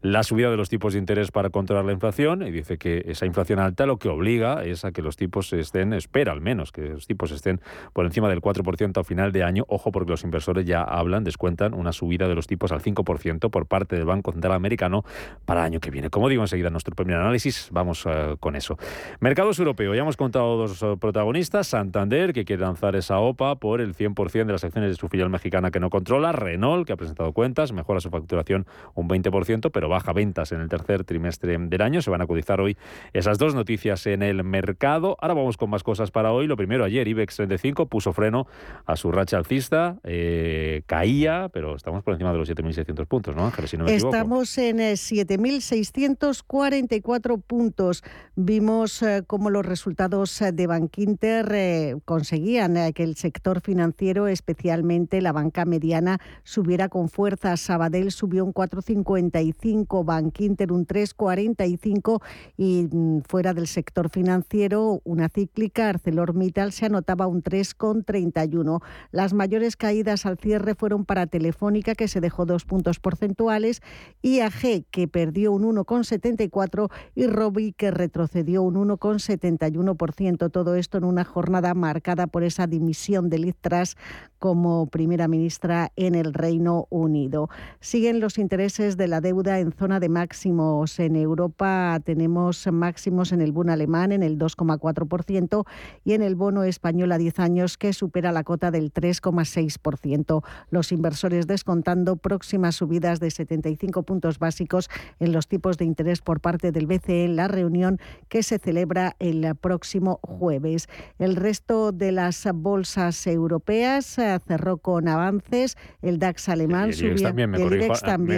[0.02, 3.26] la subida de los tipos de interés para controlar la inflación y dice que esa
[3.26, 6.90] inflación alta lo que obliga es a que los tipos estén, espera al menos, que
[6.90, 7.62] los tipos estén
[7.94, 9.66] por encima del 4% a final de año.
[9.68, 13.68] Ojo porque los inversores ya hablan, descuentan una subida de los tipos al 5% por
[13.68, 15.04] parte del Banco Central Americano
[15.46, 16.10] para el año que viene.
[16.10, 18.78] Como digo enseguida en nuestro primer análisis, vamos eh, con eso.
[19.20, 21.68] Mercados europeos, ya hemos contado dos eh, protagonistas.
[21.68, 25.30] Santander, que quiere lanzar esa OPA por el 100% de las acciones de su filial
[25.30, 26.32] mexicana que no controla.
[26.32, 30.70] Renault, que ha presentado cuentas, mejora su facturación un 20%, pero baja ventas en el
[30.70, 32.02] tercer trimestre del año.
[32.02, 32.78] Se van a cotizar hoy
[33.14, 35.18] esas dos noticias en el mercado.
[35.20, 36.48] Ahora vamos con más cosas para hoy.
[36.48, 38.48] Lo primero, ayer IBEX 35 puso freno
[38.86, 39.98] a su racha alcista.
[40.04, 43.72] Eh, caía, pero estamos por encima de los 7.600 puntos, ¿no, Ángeles?
[43.72, 48.04] Si no me estamos en 7.644 puntos.
[48.36, 55.32] Vimos como los resultados de Bankinter eh, conseguían eh, que el sector financiero, especialmente la
[55.32, 57.58] banca mediana, subiera con fuerza.
[57.58, 62.22] Sabadell subió un 4,55, Bankinter un 3,45
[62.58, 68.82] y mm, fuera del sector financiero, una cíclica, ArcelorMittal se anotaba un 3,31.
[69.12, 73.82] Las mayores caídas al cierre fueron para Telefónica, que se dejó dos puntos porcentuales,
[74.22, 81.24] IAG, que perdió un 1,74 y Robi, que retrocedió un 1,71% todo esto en una
[81.24, 83.96] jornada marcada por esa dimisión de Liz Truss
[84.40, 87.50] como primera ministra en el Reino Unido.
[87.80, 91.00] Siguen los intereses de la deuda en zona de máximos.
[91.00, 95.66] En Europa tenemos máximos en el bono alemán en el 2,4%
[96.04, 100.44] y en el bono español a 10 años que supera la cota del 3,6%.
[100.70, 106.40] Los inversores descontando próximas subidas de 75 puntos básicos en los tipos de interés por
[106.40, 110.88] parte del BCE en la reunión que se celebra el próximo jueves.
[111.20, 115.78] El resto de las bolsas europeas eh, cerró con avances.
[116.02, 117.28] El DAX alemán subía.
[117.28, 117.58] También me,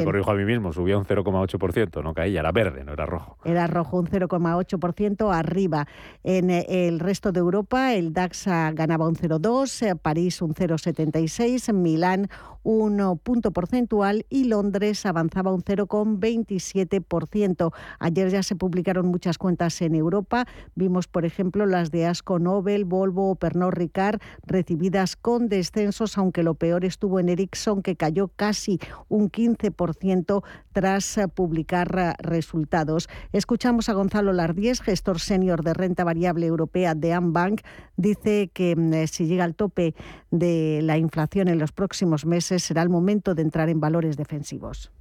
[0.04, 3.38] corrijo, a mí mismo, subía un 0,8%, no caía, era verde, no era rojo.
[3.44, 5.88] Era rojo, un 0,8% arriba.
[6.24, 11.74] En eh, el resto de Europa, el DAX ganaba un 0,2, eh, París un 0,76,
[11.74, 12.30] Milán
[12.68, 17.74] un punto porcentual y Londres avanzaba un 0,27%.
[17.98, 20.46] Ayer ya se publicaron muchas cuentas en Europa.
[20.76, 26.44] Vimos, por ejemplo, las de Asco Nobel, Volvo o Pernod Ricard recibidas con descensos, aunque
[26.44, 33.08] lo peor estuvo en Ericsson, que cayó casi un 15% tras publicar resultados.
[33.32, 37.62] Escuchamos a Gonzalo Lardies, gestor senior de renta variable europea de Ambank.
[37.96, 39.96] Dice que mm, si llega al tope
[40.32, 44.92] de la inflación en los próximos meses, será el momento de entrar en valores defensivos.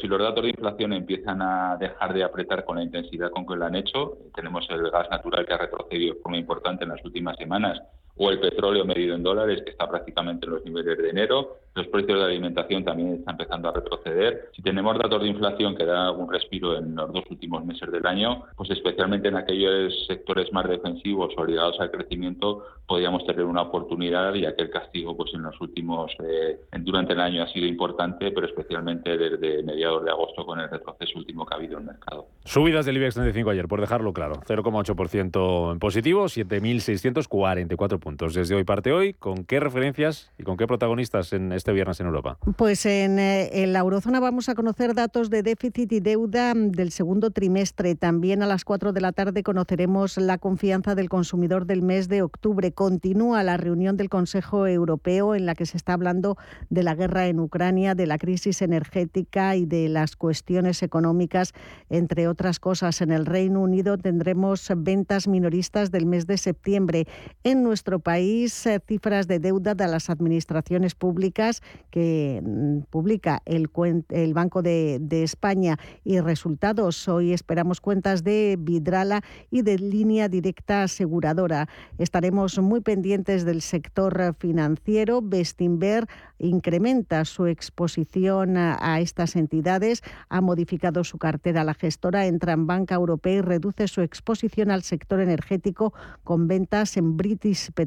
[0.00, 3.54] Si los datos de inflación empiezan a dejar de apretar con la intensidad con que
[3.54, 7.04] lo han hecho, tenemos el gas natural que ha retrocedido de forma importante en las
[7.04, 7.80] últimas semanas,
[8.16, 11.88] o el petróleo medido en dólares, que está prácticamente en los niveles de enero, los
[11.88, 14.50] precios de alimentación también están empezando a retroceder.
[14.54, 18.06] Si tenemos datos de inflación que dan algún respiro en los dos últimos meses del
[18.06, 23.62] año, pues especialmente en aquellos sectores más defensivos o ligados al crecimiento, podríamos tener una
[23.62, 27.66] oportunidad, ya que el castigo pues en los últimos, eh, durante el año ha sido
[27.66, 31.80] importante, pero especialmente desde mediados de agosto con el retroceso último que ha habido en
[31.80, 32.26] el mercado.
[32.44, 38.34] Subidas del IBEX 35 ayer, por dejarlo claro, 0,8% en positivo, 7.644 puntos.
[38.34, 42.06] Desde hoy parte hoy, ¿con qué referencias y con qué protagonistas en este viernes en
[42.06, 42.36] Europa?
[42.56, 46.92] Pues en, eh, en, la eurozona vamos a conocer datos de déficit y deuda del
[46.92, 47.94] segundo trimestre.
[47.94, 52.20] También a las 4 de la tarde conoceremos la confianza del consumidor del mes de
[52.20, 52.72] octubre.
[52.72, 56.36] Continúa la reunión del Consejo Europeo en la que se está hablando
[56.68, 61.54] de la guerra en Ucrania, de la crisis energética y de las cuestiones económicas,
[61.88, 63.00] entre otras cosas.
[63.00, 67.06] En el Reino Unido tendremos ventas minoristas del mes de septiembre.
[67.44, 73.70] En nuestro país, eh, cifras de deuda de las administraciones públicas que mm, publica el,
[74.10, 77.08] el Banco de, España y resultados.
[77.08, 81.68] Hoy esperamos cuentas de Vidrala y de línea directa aseguradora.
[81.98, 85.22] Estaremos muy pendientes del sector financiero.
[85.22, 86.06] Bestinver
[86.38, 91.64] incrementa su exposición a, estas entidades, ha modificado su cartera.
[91.64, 96.96] La gestora entra en banca europea y reduce su exposición al sector energético con ventas
[96.96, 97.83] en British Petroleum,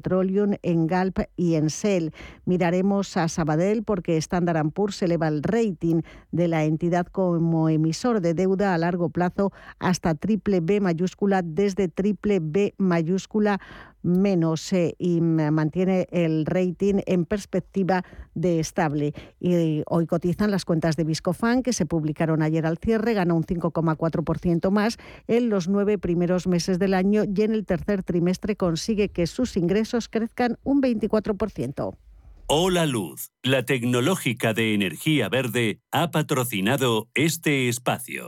[0.61, 2.13] en Galp y en Shell.
[2.45, 8.33] Miraremos a Sabadell porque Standard Poor's eleva el rating de la entidad como emisor de
[8.33, 13.59] deuda a largo plazo hasta triple B mayúscula desde triple B mayúscula
[14.07, 19.13] menos eh, y mantiene el rating en perspectiva de estable.
[19.39, 23.43] Y hoy cotizan las cuentas de Viscofan que se publicaron ayer al cierre, ganó un
[23.43, 29.09] 5,4% más en los nueve primeros meses del año y en el tercer trimestre consigue
[29.09, 31.97] que sus ingresos crezcan un 24%.
[32.49, 38.27] Hola Luz, la tecnológica de energía verde, ha patrocinado este espacio.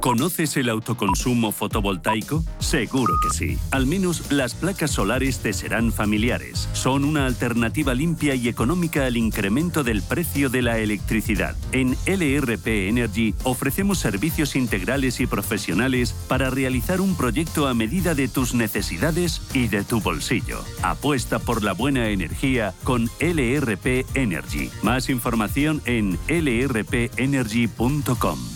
[0.00, 2.44] ¿Conoces el autoconsumo fotovoltaico?
[2.58, 3.58] Seguro que sí.
[3.70, 6.68] Al menos las placas solares te serán familiares.
[6.72, 11.56] Son una alternativa limpia y económica al incremento del precio de la electricidad.
[11.72, 18.28] En LRP Energy ofrecemos servicios integrales y profesionales para realizar un proyecto a medida de
[18.28, 20.60] tus necesidades y de tu bolsillo.
[20.82, 24.70] Apuesta por la buena energía con LRP Energy.
[24.82, 28.55] Más información en lrpenergy.com.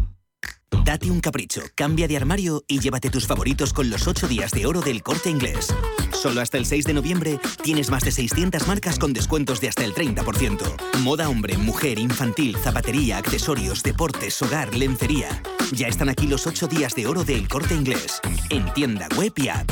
[0.83, 4.65] Date un capricho, cambia de armario y llévate tus favoritos con los 8 días de
[4.65, 5.73] oro del corte inglés.
[6.11, 9.85] Solo hasta el 6 de noviembre tienes más de 600 marcas con descuentos de hasta
[9.85, 10.99] el 30%.
[10.99, 15.41] Moda hombre, mujer, infantil, zapatería, accesorios, deportes, hogar, lencería.
[15.71, 18.19] Ya están aquí los 8 días de oro del corte inglés.
[18.49, 19.71] En tienda web y app.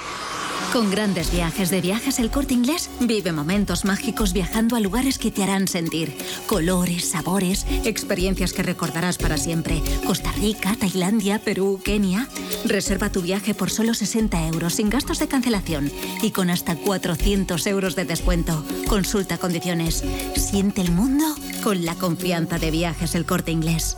[0.71, 5.29] Con grandes viajes de viajes el corte inglés, vive momentos mágicos viajando a lugares que
[5.29, 6.15] te harán sentir
[6.47, 9.81] colores, sabores, experiencias que recordarás para siempre.
[10.05, 12.29] Costa Rica, Tailandia, Perú, Kenia.
[12.63, 17.67] Reserva tu viaje por solo 60 euros sin gastos de cancelación y con hasta 400
[17.67, 18.63] euros de descuento.
[18.87, 20.05] Consulta condiciones.
[20.37, 21.25] Siente el mundo
[21.63, 23.97] con la confianza de viajes el corte inglés.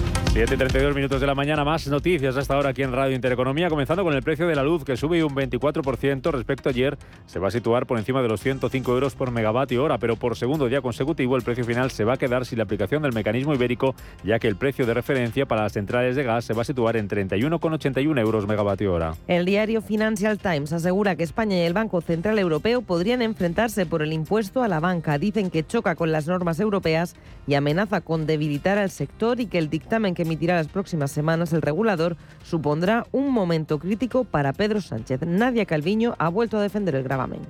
[0.33, 4.13] 7.32 minutos de la mañana, más noticias hasta ahora aquí en Radio Intereconomía, comenzando con
[4.13, 7.51] el precio de la luz que sube un 24% respecto a ayer, se va a
[7.51, 11.35] situar por encima de los 105 euros por megavatio hora, pero por segundo día consecutivo
[11.35, 14.47] el precio final se va a quedar sin la aplicación del mecanismo ibérico, ya que
[14.47, 18.17] el precio de referencia para las centrales de gas se va a situar en 31,81
[18.21, 19.15] euros megavatio hora.
[19.27, 24.01] El diario Financial Times asegura que España y el Banco Central Europeo podrían enfrentarse por
[24.01, 25.17] el impuesto a la banca.
[25.17, 27.17] Dicen que choca con las normas europeas
[27.47, 31.53] y amenaza con debilitar al sector y que el dictamen que emitirá las próximas semanas
[31.53, 35.21] el regulador supondrá un momento crítico para Pedro Sánchez.
[35.25, 37.41] Nadia Calviño ha vuelto a defender el gravamen.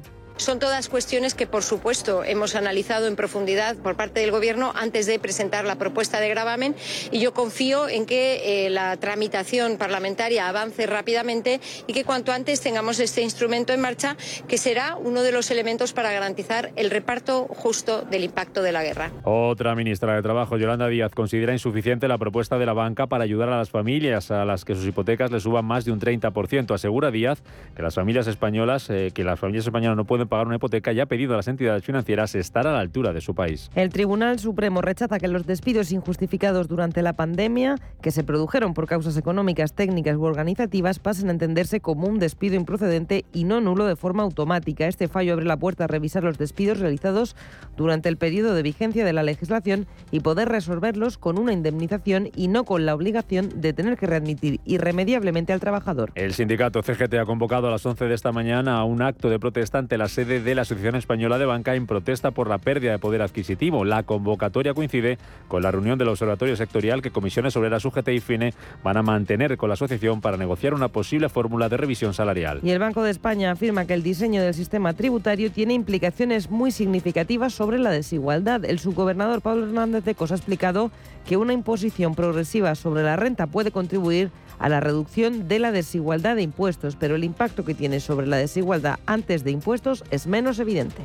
[0.42, 5.06] Son todas cuestiones que, por supuesto, hemos analizado en profundidad por parte del Gobierno antes
[5.06, 6.76] de presentar la propuesta de gravamen
[7.12, 12.60] y yo confío en que eh, la tramitación parlamentaria avance rápidamente y que cuanto antes
[12.60, 17.46] tengamos este instrumento en marcha, que será uno de los elementos para garantizar el reparto
[17.48, 19.12] justo del impacto de la guerra.
[19.24, 23.50] Otra ministra de Trabajo, Yolanda Díaz, considera insuficiente la propuesta de la banca para ayudar
[23.50, 26.74] a las familias a las que sus hipotecas le suban más de un 30%.
[26.74, 27.44] Asegura Díaz
[27.76, 31.00] que las familias españolas, eh, que las familias españolas no pueden pagar una hipoteca y
[31.02, 33.70] ha pedido a las entidades financieras estar a la altura de su país.
[33.76, 38.88] El Tribunal Supremo rechaza que los despidos injustificados durante la pandemia, que se produjeron por
[38.88, 43.86] causas económicas, técnicas u organizativas, pasen a entenderse como un despido improcedente y no nulo
[43.86, 44.88] de forma automática.
[44.88, 47.36] Este fallo abre la puerta a revisar los despidos realizados
[47.76, 52.48] durante el periodo de vigencia de la legislación y poder resolverlos con una indemnización y
[52.48, 56.14] no con la obligación de tener que readmitir irremediablemente al trabajador.
[56.16, 59.38] El sindicato CGT ha convocado a las 11 de esta mañana a un acto de
[59.38, 62.92] protesta ante la sede de la Asociación Española de Banca en protesta por la pérdida
[62.92, 63.86] de poder adquisitivo.
[63.86, 68.54] La convocatoria coincide con la reunión del Observatorio Sectorial que Comisiones Obreras UGT y FINE
[68.84, 72.60] van a mantener con la asociación para negociar una posible fórmula de revisión salarial.
[72.62, 76.72] Y el Banco de España afirma que el diseño del sistema tributario tiene implicaciones muy
[76.72, 78.66] significativas sobre la desigualdad.
[78.66, 80.92] El subgobernador Pablo Hernández de Cos ha explicado
[81.26, 84.30] que una imposición progresiva sobre la renta puede contribuir
[84.62, 88.38] a la reducción de la desigualdad de impuestos, pero el impacto que tiene sobre la
[88.38, 91.02] desigualdad antes de impuestos es menos evidente.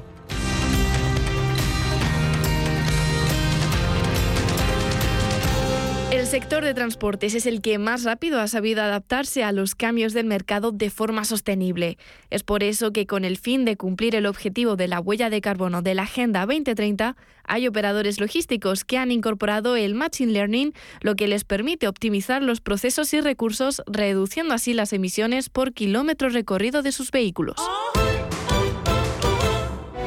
[6.26, 10.12] El sector de transportes es el que más rápido ha sabido adaptarse a los cambios
[10.12, 11.98] del mercado de forma sostenible.
[12.30, 15.40] Es por eso que con el fin de cumplir el objetivo de la huella de
[15.40, 17.14] carbono de la Agenda 2030,
[17.44, 22.60] hay operadores logísticos que han incorporado el Machine Learning, lo que les permite optimizar los
[22.60, 27.54] procesos y recursos, reduciendo así las emisiones por kilómetro recorrido de sus vehículos.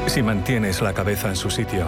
[0.08, 1.88] Si mantienes la cabeza en su sitio,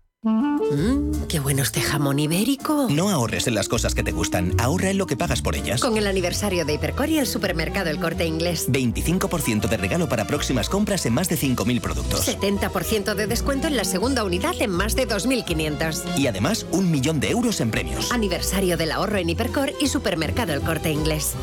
[0.23, 2.87] Mmm, qué bueno este jamón ibérico.
[2.91, 5.81] No ahorres en las cosas que te gustan, ahorra en lo que pagas por ellas.
[5.81, 8.69] Con el aniversario de Hipercor y el supermercado El Corte Inglés.
[8.69, 12.27] 25% de regalo para próximas compras en más de 5.000 productos.
[12.27, 16.15] 70% de descuento en la segunda unidad en más de 2.500.
[16.19, 18.11] Y además, un millón de euros en premios.
[18.11, 21.33] Aniversario del ahorro en Hipercor y supermercado El Corte Inglés.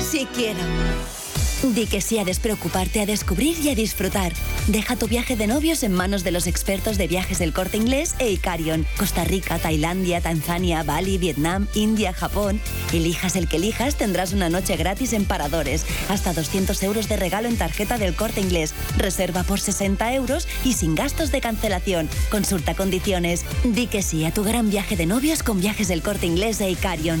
[0.00, 0.60] Si quiero.
[1.62, 4.32] Di que sí a despreocuparte, a descubrir y a disfrutar.
[4.68, 8.14] Deja tu viaje de novios en manos de los expertos de viajes del corte inglés
[8.20, 8.86] e Icarion.
[8.96, 12.60] Costa Rica, Tailandia, Tanzania, Bali, Vietnam, India, Japón.
[12.92, 15.84] Elijas el que elijas, tendrás una noche gratis en paradores.
[16.08, 18.72] Hasta 200 euros de regalo en tarjeta del corte inglés.
[18.96, 22.08] Reserva por 60 euros y sin gastos de cancelación.
[22.30, 23.44] Consulta condiciones.
[23.64, 26.70] Di que sí a tu gran viaje de novios con viajes del corte inglés e
[26.70, 27.20] Icarion.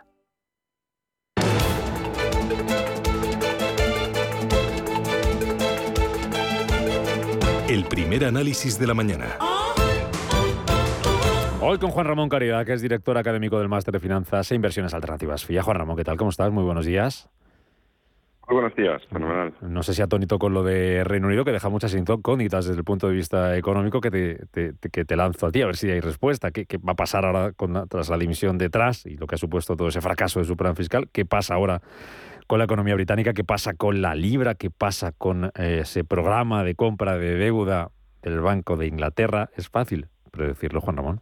[7.91, 9.37] Primer análisis de la mañana.
[11.59, 14.93] Hoy con Juan Ramón Caridad, que es director académico del Máster de Finanzas e Inversiones
[14.93, 15.61] Alternativas FIA.
[15.61, 16.15] Juan Ramón, ¿qué tal?
[16.15, 16.53] ¿Cómo estás?
[16.53, 17.29] Muy buenos días.
[18.47, 19.53] Muy buenos días, fenomenal.
[19.59, 22.85] No sé si atónito con lo de Reino Unido, que deja muchas incógnitas desde el
[22.85, 25.99] punto de vista económico, que te, que te lanzo a ti, a ver si hay
[25.99, 26.51] respuesta.
[26.51, 29.35] ¿Qué, qué va a pasar ahora con, tras la dimisión de Truss y lo que
[29.35, 31.09] ha supuesto todo ese fracaso de su plan fiscal?
[31.11, 31.81] ¿Qué pasa ahora
[32.51, 33.31] con la economía británica?
[33.31, 34.55] ¿Qué pasa con la libra?
[34.55, 37.91] ¿Qué pasa con eh, ese programa de compra de deuda
[38.23, 39.49] del Banco de Inglaterra?
[39.55, 41.21] Es fácil predecirlo, Juan Ramón.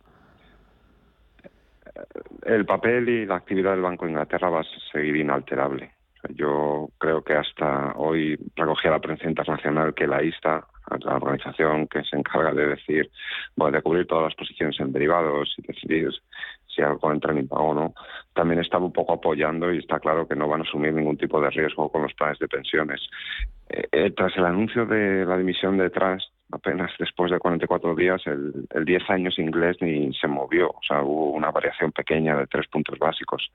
[2.47, 5.91] El papel y la actividad del Banco de Inglaterra va a seguir inalterable.
[6.29, 10.65] Yo creo que hasta hoy recogía la prensa internacional que la ISTA,
[11.01, 13.11] la organización que se encarga de decir,
[13.55, 16.09] bueno, de cubrir todas las posiciones en derivados y decidir
[16.73, 17.93] si algo entra en impago o no,
[18.33, 21.41] también estaba un poco apoyando y está claro que no van a asumir ningún tipo
[21.41, 23.01] de riesgo con los planes de pensiones.
[23.69, 28.21] Eh, eh, tras el anuncio de la dimisión de Trust, apenas después de 44 días,
[28.25, 32.47] el, el 10 años inglés ni se movió, o sea, hubo una variación pequeña de
[32.47, 33.51] tres puntos básicos.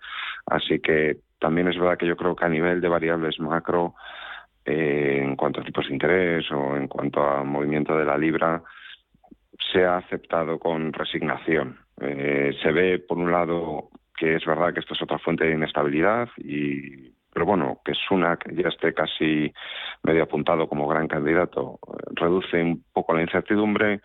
[0.46, 3.94] Así que también es verdad que yo creo que a nivel de variables macro,
[4.64, 8.62] eh, en cuanto a tipos de interés o en cuanto a movimiento de la libra,
[9.72, 11.83] se ha aceptado con resignación.
[11.98, 16.28] Se ve, por un lado, que es verdad que esto es otra fuente de inestabilidad
[16.38, 19.52] y pero bueno, que Sunak ya esté casi
[20.04, 21.80] medio apuntado como gran candidato
[22.14, 24.00] reduce un poco la incertidumbre,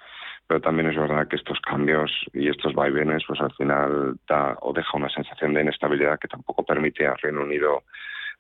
[0.47, 4.73] pero también es verdad que estos cambios y estos vaivenes pues al final da o
[4.73, 7.83] deja una sensación de inestabilidad que tampoco permite al Reino Unido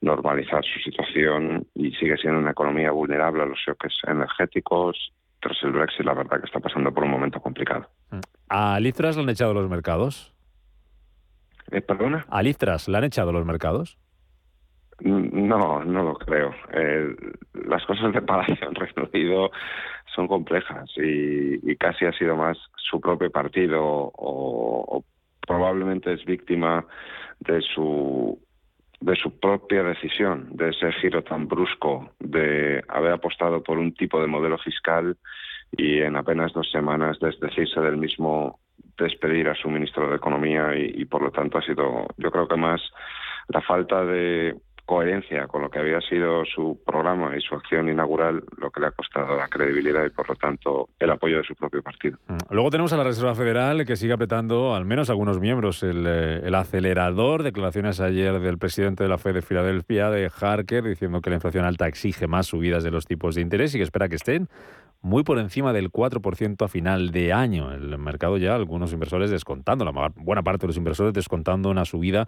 [0.01, 5.13] normalizar su situación y sigue siendo una economía vulnerable a los choques energéticos.
[5.39, 7.87] Tras el Brexit, la verdad que está pasando por un momento complicado.
[8.49, 10.33] ¿A Litras lo han echado los mercados?
[11.71, 12.25] Eh, ¿Perdona?
[12.29, 13.97] ¿A Litras le han echado los mercados?
[15.01, 16.53] No, no lo creo.
[16.73, 17.15] Eh,
[17.53, 19.51] las cosas de Palacio en Reino Unido
[20.15, 25.03] son complejas y, casi ha sido más su propio partido o,
[25.47, 26.85] probablemente es víctima
[27.39, 28.39] de su
[29.01, 34.19] de su propia decisión, de ese giro tan brusco, de haber apostado por un tipo
[34.19, 35.15] de modelo fiscal
[35.71, 38.59] y en apenas dos semanas desdecirse del mismo
[38.97, 42.57] despedir a su ministro de Economía y, por lo tanto ha sido, yo creo que
[42.57, 42.81] más
[43.47, 44.55] la falta de
[44.89, 48.87] coherencia con lo que había sido su programa y su acción inaugural lo que le
[48.87, 52.17] ha costado la credibilidad y por lo tanto el apoyo de su propio partido.
[52.27, 52.37] Mm.
[52.49, 56.41] Luego tenemos a la Reserva Federal que sigue apretando al menos algunos miembros el, eh,
[56.43, 61.29] el acelerador, declaraciones ayer del presidente de la Fed de Filadelfia, de Harker, diciendo que
[61.29, 64.15] la inflación alta exige más subidas de los tipos de interés y que espera que
[64.15, 64.49] estén
[65.01, 67.71] muy por encima del 4% a final de año.
[67.71, 72.27] El mercado ya, algunos inversores descontando, la buena parte de los inversores descontando una subida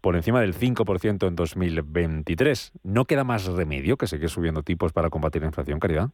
[0.00, 1.36] por encima del 5% en
[2.02, 2.72] 2023.
[2.84, 6.10] ¿No queda más remedio que seguir subiendo tipos para combatir la inflación, Caridad?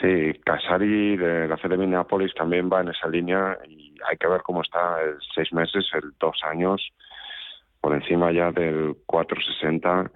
[0.00, 4.28] Sí, Casari de la Fed de Minneapolis también va en esa línea y hay que
[4.28, 6.80] ver cómo está el seis meses, el dos años,
[7.80, 10.10] por encima ya del 460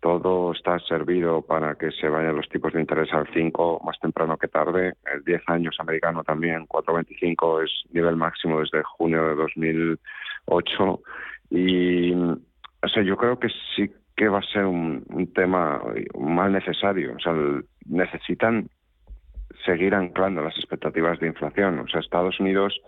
[0.00, 4.36] todo está servido para que se vayan los tipos de interés al 5 más temprano
[4.36, 4.94] que tarde.
[5.12, 11.00] El 10 años americano también, 4,25 es nivel máximo desde junio de 2008.
[11.50, 12.14] Y
[12.82, 15.04] o sea, yo creo que sí que va a ser un,
[15.34, 15.80] tema
[16.18, 17.14] mal necesario.
[17.16, 17.32] O sea,
[17.86, 18.68] necesitan
[19.64, 21.78] seguir anclando las expectativas de inflación.
[21.78, 22.80] O sea, Estados Unidos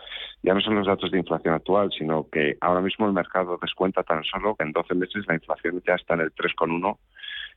[0.42, 4.02] ya no son los datos de inflación actual, sino que ahora mismo el mercado descuenta
[4.02, 6.98] tan solo que en 12 meses la inflación ya está en el 3,1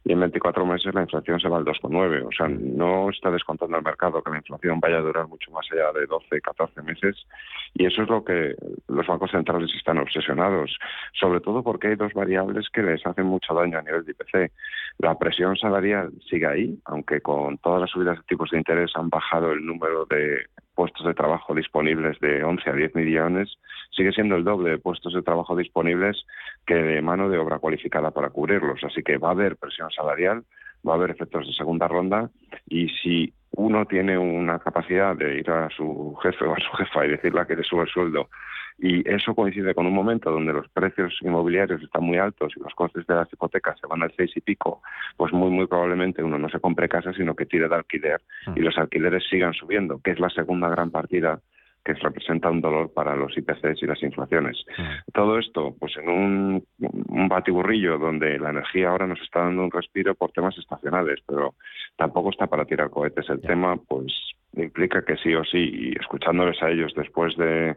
[0.06, 2.28] y en 24 meses la inflación se va al 2,9.
[2.28, 5.66] O sea, no está descontando el mercado que la inflación vaya a durar mucho más
[5.72, 7.26] allá de 12, 14 meses.
[7.74, 8.56] Y eso es lo que
[8.90, 10.78] los bancos centrales están obsesionados,
[11.14, 14.52] sobre todo porque hay dos variables que les hacen mucho daño a nivel de IPC.
[15.00, 19.10] La presión salarial sigue ahí, aunque con todas las subidas de tipos de interés han
[19.10, 23.58] bajado el número de puestos de trabajo disponibles de 11 a 10 millones,
[23.92, 26.26] sigue siendo el doble de puestos de trabajo disponibles
[26.66, 28.84] que de mano de obra cualificada para cubrirlos.
[28.84, 30.44] Así que va a haber presión salarial,
[30.88, 32.30] va a haber efectos de segunda ronda
[32.68, 37.06] y si uno tiene una capacidad de ir a su jefe o a su jefa
[37.06, 38.30] y decirle que le sube el sueldo
[38.78, 42.74] y eso coincide con un momento donde los precios inmobiliarios están muy altos y los
[42.74, 44.82] costes de las hipotecas se van al seis y pico,
[45.18, 48.22] pues muy muy probablemente uno no se compre casa sino que tire de alquiler
[48.56, 48.64] y mm.
[48.64, 51.40] los alquileres sigan subiendo, que es la segunda gran partida
[51.84, 54.64] que representa un dolor para los IPCs y las inflaciones.
[54.78, 55.12] Mm.
[55.12, 59.72] Todo esto, pues en un, un, batiburrillo donde la energía ahora nos está dando un
[59.72, 61.56] respiro por temas estacionales, pero
[61.98, 63.30] tampoco está para tirar cohetes.
[63.30, 64.14] El tema, pues,
[64.54, 67.76] implica que sí o sí, y escuchándoles a ellos después de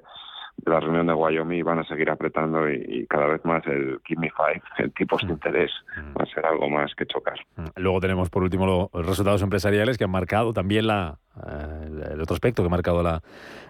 [0.56, 4.20] de la reunión de Wyoming van a seguir apretando y, cada vez más el Give
[4.20, 5.30] Me Five, el tipo de mm.
[5.30, 6.18] interés, mm.
[6.18, 7.38] va a ser algo más que chocar.
[7.56, 7.66] Mm.
[7.76, 12.34] Luego tenemos por último los resultados empresariales que han marcado también la, eh, el otro
[12.34, 13.22] aspecto que ha marcado la,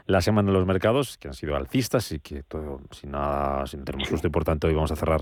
[0.06, 3.76] la semana en los mercados, que han sido alcistas y que todo, sin nada, si
[3.76, 5.20] no tenemos susto importante, hoy vamos a cerrar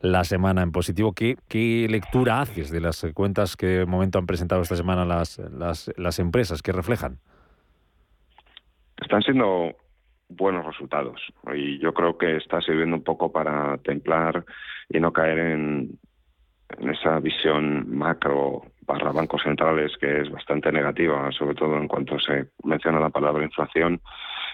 [0.00, 1.12] la semana en positivo.
[1.12, 5.38] ¿Qué, qué lectura haces de las cuentas que de momento han presentado esta semana las,
[5.38, 6.60] las, las empresas?
[6.62, 7.18] que reflejan?
[8.96, 9.74] Están siendo
[10.30, 11.20] buenos resultados.
[11.54, 14.44] Y yo creo que está sirviendo un poco para templar
[14.88, 15.98] y no caer en,
[16.78, 22.46] esa visión macro barra bancos centrales que es bastante negativa, sobre todo en cuanto se
[22.64, 24.00] menciona la palabra inflación,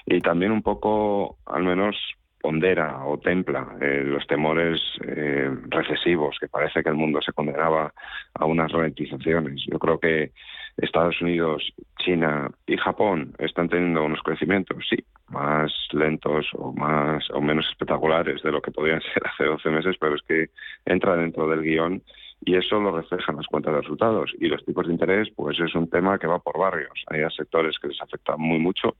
[0.06, 1.96] y también un poco, al menos,
[2.40, 7.92] pondera o templa eh, los temores eh, recesivos, que parece que el mundo se condenaba
[8.34, 9.64] a unas ralentizaciones.
[9.66, 10.32] Yo creo que
[10.76, 14.96] Estados Unidos, China y Japón están teniendo unos crecimientos, sí,
[15.28, 19.96] más lentos o más o menos espectaculares de lo que podían ser hace 12 meses,
[19.98, 20.50] pero es que
[20.84, 22.02] entra dentro del guion
[22.44, 24.32] y eso lo reflejan las cuentas de resultados.
[24.38, 27.02] Y los tipos de interés, pues es un tema que va por barrios.
[27.06, 28.96] Hay sectores que les afecta muy mucho,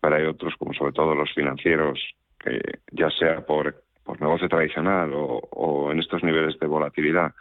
[0.00, 1.98] pero hay otros, como sobre todo los financieros,
[2.38, 2.60] que
[2.92, 7.32] ya sea por, por negocio tradicional o, o en estos niveles de volatilidad,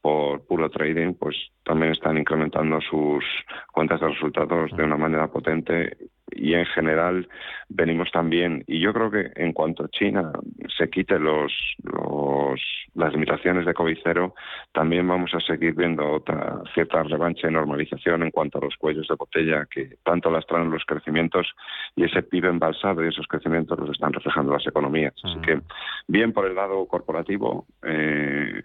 [0.00, 3.24] por puro trading, pues también están incrementando sus
[3.72, 5.96] cuentas de resultados de una manera potente
[6.32, 7.28] y en general
[7.68, 8.64] venimos también.
[8.66, 10.32] Y yo creo que en cuanto China
[10.76, 11.52] se quite los,
[11.82, 12.60] los
[12.94, 14.34] las limitaciones de COVID cero
[14.72, 19.06] también vamos a seguir viendo otra cierta revancha y normalización en cuanto a los cuellos
[19.08, 21.46] de botella que tanto lastran los crecimientos
[21.94, 25.14] y ese PIB embalsado y esos crecimientos los están reflejando las economías.
[25.22, 25.60] Así que
[26.08, 28.62] bien por el lado corporativo eh,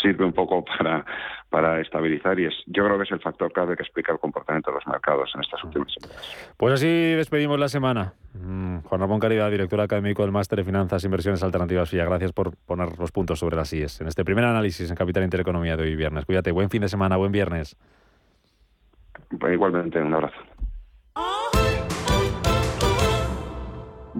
[0.00, 1.04] sirve un poco para
[1.52, 4.70] para estabilizar y es yo creo que es el factor clave que explica el comportamiento
[4.70, 6.54] de los mercados en estas últimas semanas.
[6.56, 8.14] Pues así despedimos la semana.
[8.34, 12.04] Mm, Juan Ramón Caridad, director académico del Máster de Finanzas e Inversiones Alternativas FIA.
[12.04, 15.76] Gracias por poner los puntos sobre las IES en este primer análisis en Capital Intereconomía
[15.76, 16.24] de hoy viernes.
[16.24, 17.76] Cuídate, buen fin de semana, buen viernes.
[19.30, 20.36] Igualmente, un abrazo.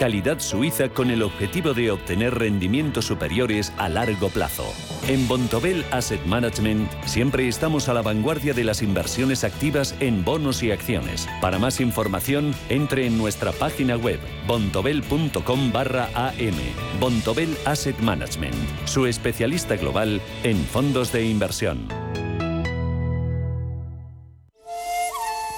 [0.00, 4.64] calidad suiza con el objetivo de obtener rendimientos superiores a largo plazo.
[5.06, 10.62] En Bontobel Asset Management siempre estamos a la vanguardia de las inversiones activas en bonos
[10.62, 11.28] y acciones.
[11.42, 16.56] Para más información, entre en nuestra página web bontobel.com barra am.
[16.98, 21.86] Bontobel Asset Management, su especialista global en fondos de inversión.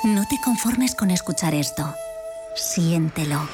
[0.03, 1.95] No te conformes con escuchar esto.
[2.57, 3.49] Siéntelo.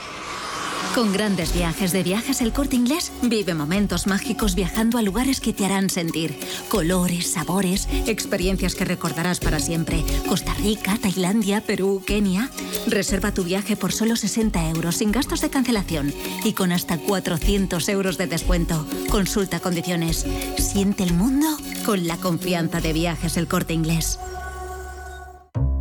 [0.99, 5.53] Con grandes viajes de viajes el corte inglés, vive momentos mágicos viajando a lugares que
[5.53, 6.37] te harán sentir
[6.69, 10.03] colores, sabores, experiencias que recordarás para siempre.
[10.29, 12.51] Costa Rica, Tailandia, Perú, Kenia.
[12.89, 17.89] Reserva tu viaje por solo 60 euros sin gastos de cancelación y con hasta 400
[17.91, 18.85] euros de descuento.
[19.09, 20.27] Consulta condiciones.
[20.57, 21.47] Siente el mundo
[21.87, 24.19] con la confianza de viajes el corte inglés.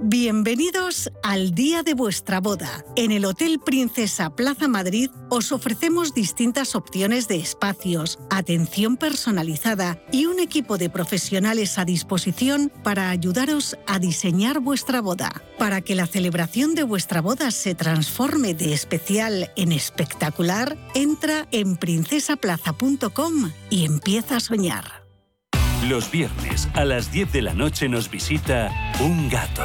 [0.00, 2.84] Bienvenidos al día de vuestra boda.
[2.94, 10.26] En el Hotel Princesa Plaza Madrid os ofrecemos distintas opciones de espacios, atención personalizada y
[10.26, 15.42] un equipo de profesionales a disposición para ayudaros a diseñar vuestra boda.
[15.58, 21.76] Para que la celebración de vuestra boda se transforme de especial en espectacular, entra en
[21.76, 25.08] princesaplaza.com y empieza a soñar.
[25.86, 28.68] Los viernes a las 10 de la noche nos visita
[29.00, 29.64] un gato,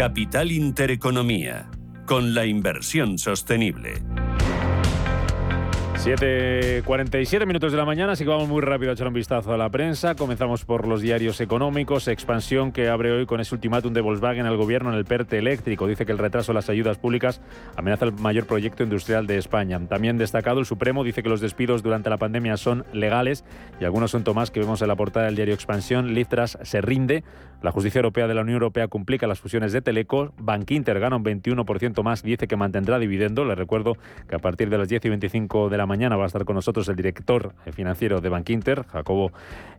[0.00, 1.68] Capital Intereconomía
[2.06, 4.02] con la inversión sostenible.
[6.00, 9.58] 7.47 minutos de la mañana, así que vamos muy rápido a echar un vistazo a
[9.58, 10.14] la prensa.
[10.14, 12.08] Comenzamos por los diarios económicos.
[12.08, 15.86] Expansión que abre hoy con ese ultimátum de Volkswagen al gobierno en el PERTE eléctrico.
[15.86, 17.42] Dice que el retraso de las ayudas públicas
[17.76, 19.78] amenaza el mayor proyecto industrial de España.
[19.88, 23.44] También destacado, el Supremo dice que los despidos durante la pandemia son legales
[23.78, 26.14] y algunos son tomás que vemos en la portada del diario Expansión.
[26.14, 27.24] Liftras se rinde.
[27.60, 30.32] La justicia europea de la Unión Europea complica las fusiones de Teleco.
[30.38, 33.44] Bankinter gana un 21% más dice que mantendrá dividendo.
[33.44, 36.26] Les recuerdo que a partir de las 10 y 25 de la mañana va a
[36.26, 39.32] estar con nosotros el director financiero de Bankinter, Jacobo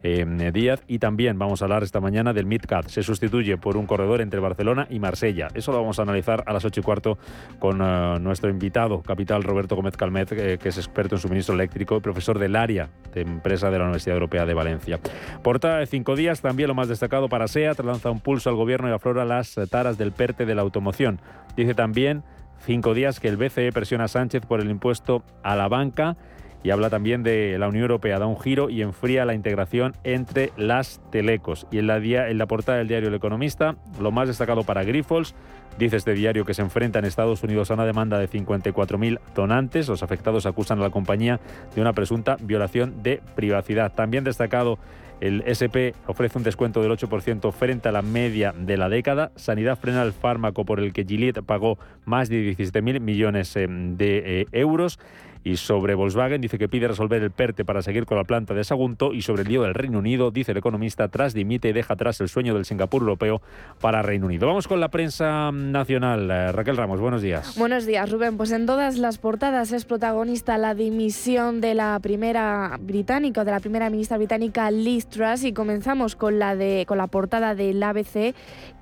[0.03, 2.87] eh, Díaz, y también vamos a hablar esta mañana del MidCat.
[2.87, 5.47] Se sustituye por un corredor entre Barcelona y Marsella.
[5.53, 7.17] Eso lo vamos a analizar a las 8 y cuarto
[7.59, 11.95] con eh, nuestro invitado, capital Roberto Gómez Calmet, eh, que es experto en suministro eléctrico
[11.95, 14.99] y profesor del área de empresa de la Universidad Europea de Valencia.
[15.41, 18.89] Portada de cinco días, también lo más destacado para SEAT, lanza un pulso al gobierno
[18.89, 21.19] y aflora las taras del PERTE de la automoción.
[21.55, 22.23] Dice también
[22.63, 26.15] cinco días que el BCE presiona a Sánchez por el impuesto a la banca
[26.63, 30.51] y habla también de la Unión Europea, da un giro y enfría la integración entre
[30.57, 31.65] las telecos.
[31.71, 35.33] Y en la, en la portada del diario El Economista, lo más destacado para Grifols,
[35.79, 39.87] dice este diario que se enfrenta en Estados Unidos a una demanda de 54.000 donantes.
[39.87, 41.39] Los afectados acusan a la compañía
[41.73, 43.91] de una presunta violación de privacidad.
[43.93, 44.77] También destacado
[45.21, 49.31] el SP ofrece un descuento del 8% frente a la media de la década.
[49.35, 54.41] Sanidad frena el fármaco por el que Gilead pagó más de 17.000 millones eh, de
[54.41, 54.99] eh, euros.
[55.43, 58.63] Y sobre Volkswagen dice que pide resolver el PERTE para seguir con la planta de
[58.63, 59.13] Sagunto.
[59.13, 62.21] Y sobre el lío del Reino Unido, dice el economista, tras dimite y deja atrás
[62.21, 63.41] el sueño del Singapur europeo
[63.79, 64.47] para Reino Unido.
[64.47, 66.29] Vamos con la prensa nacional.
[66.29, 67.57] Eh, Raquel Ramos, buenos días.
[67.57, 68.37] Buenos días, Rubén.
[68.37, 73.59] Pues en todas las portadas es protagonista la dimisión de la primera británica, de la
[73.59, 75.43] primera ministra británica Liz Truss.
[75.43, 78.35] Y comenzamos con la, de, con la portada del ABC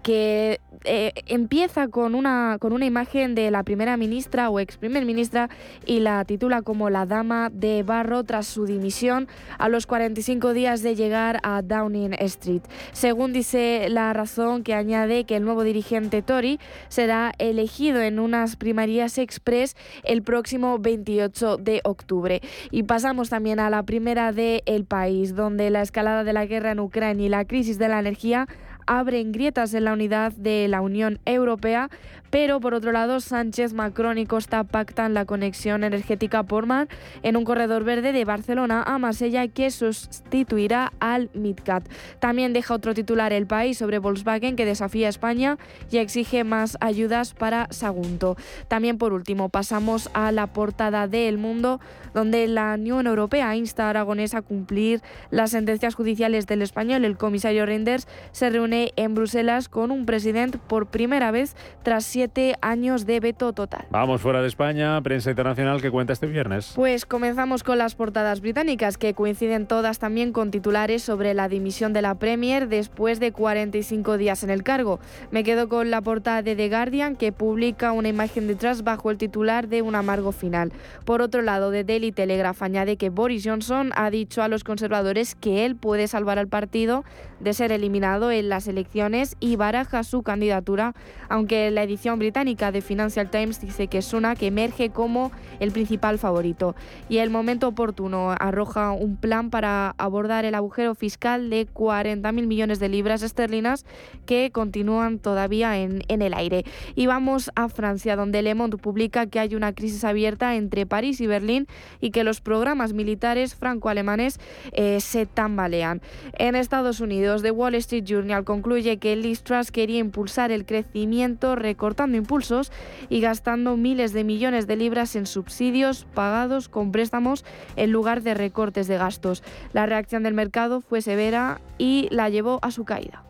[0.03, 5.05] que eh, empieza con una, con una imagen de la primera ministra o ex primer
[5.05, 5.49] ministra
[5.85, 9.27] y la titula como la dama de barro tras su dimisión
[9.57, 12.61] a los 45 días de llegar a Downing Street.
[12.93, 18.55] Según dice la razón que añade que el nuevo dirigente Tory será elegido en unas
[18.55, 22.41] primarias express el próximo 28 de octubre.
[22.71, 26.71] Y pasamos también a la primera de El País, donde la escalada de la guerra
[26.71, 28.47] en Ucrania y la crisis de la energía
[28.89, 31.91] abren grietas en la unidad de la Unión Europea,
[32.31, 36.87] pero por otro lado Sánchez, Macron y Costa pactan la conexión energética por mar
[37.21, 41.87] en un corredor verde de Barcelona a Marsella que sustituirá al MidCat.
[42.19, 45.57] También deja otro titular el país sobre Volkswagen que desafía a España
[45.91, 48.37] y exige más ayudas para Sagunto.
[48.67, 51.79] También por último pasamos a la portada de El Mundo
[52.13, 57.05] donde la Unión Europea insta a Aragonés a cumplir las sentencias judiciales del español.
[57.05, 62.55] El comisario Reinders se reúne en Bruselas con un presidente por primera vez tras siete
[62.61, 63.85] años de veto total.
[63.89, 66.73] Vamos fuera de España, prensa internacional que cuenta este viernes.
[66.75, 71.93] Pues comenzamos con las portadas británicas que coinciden todas también con titulares sobre la dimisión
[71.93, 74.99] de la Premier después de 45 días en el cargo.
[75.31, 79.17] Me quedo con la portada de The Guardian que publica una imagen detrás bajo el
[79.17, 80.71] titular de un amargo final.
[81.05, 85.35] Por otro lado, de Daily Telegraph añade que Boris Johnson ha dicho a los conservadores
[85.35, 87.03] que él puede salvar al partido
[87.39, 90.93] de ser eliminado en las elecciones y baraja su candidatura,
[91.27, 95.71] aunque la edición británica de Financial Times dice que es una que emerge como el
[95.71, 96.75] principal favorito.
[97.09, 102.79] Y el momento oportuno arroja un plan para abordar el agujero fiscal de 40.000 millones
[102.79, 103.85] de libras esterlinas
[104.25, 106.63] que continúan todavía en, en el aire.
[106.95, 111.21] Y vamos a Francia, donde Le Monde publica que hay una crisis abierta entre París
[111.21, 111.67] y Berlín
[111.99, 114.39] y que los programas militares franco-alemanes
[114.71, 116.01] eh, se tambalean.
[116.37, 121.55] En Estados Unidos, The Wall Street Journal concluye que Liz Truss quería impulsar el crecimiento
[121.55, 122.73] recortando impulsos
[123.09, 127.45] y gastando miles de millones de libras en subsidios pagados con préstamos
[127.77, 129.43] en lugar de recortes de gastos.
[129.71, 133.23] La reacción del mercado fue severa y la llevó a su caída.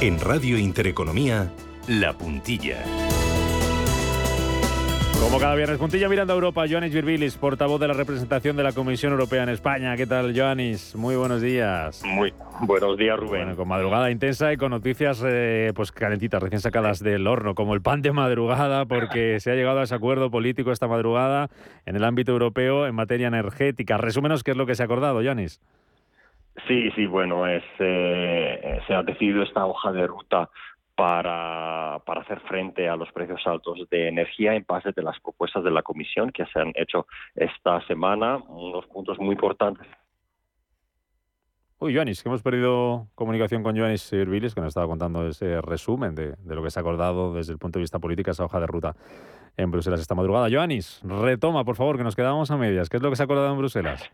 [0.00, 1.52] En Radio Intereconomía,
[1.88, 3.07] la Puntilla.
[5.20, 8.72] Como cada viernes, puntilla mirando a Europa, Joanis Virbilis, portavoz de la representación de la
[8.72, 9.96] Comisión Europea en España.
[9.96, 10.94] ¿Qué tal, Joanis?
[10.94, 12.02] Muy buenos días.
[12.04, 13.42] Muy buenos días, Rubén.
[13.42, 17.74] Bueno, con madrugada intensa y con noticias eh, pues calentitas, recién sacadas del horno, como
[17.74, 21.48] el pan de madrugada, porque se ha llegado a ese acuerdo político esta madrugada
[21.84, 23.96] en el ámbito europeo en materia energética.
[23.96, 25.60] Resúmenos qué es lo que se ha acordado, Joanis.
[26.66, 30.48] Sí, sí, bueno, es, eh, se ha decidido esta hoja de ruta
[30.98, 35.62] para, para, hacer frente a los precios altos de energía en base de las propuestas
[35.62, 38.38] de la Comisión que se han hecho esta semana.
[38.48, 39.86] Unos puntos muy importantes.
[41.78, 46.16] Uy, Joanis, que hemos perdido comunicación con Joanis Virbilis, que nos estaba contando ese resumen
[46.16, 48.58] de, de, lo que se ha acordado desde el punto de vista político, esa hoja
[48.58, 48.96] de ruta
[49.56, 50.48] en Bruselas esta madrugada.
[50.50, 52.88] Joanis, retoma, por favor, que nos quedamos a medias.
[52.88, 54.10] ¿Qué es lo que se ha acordado en Bruselas?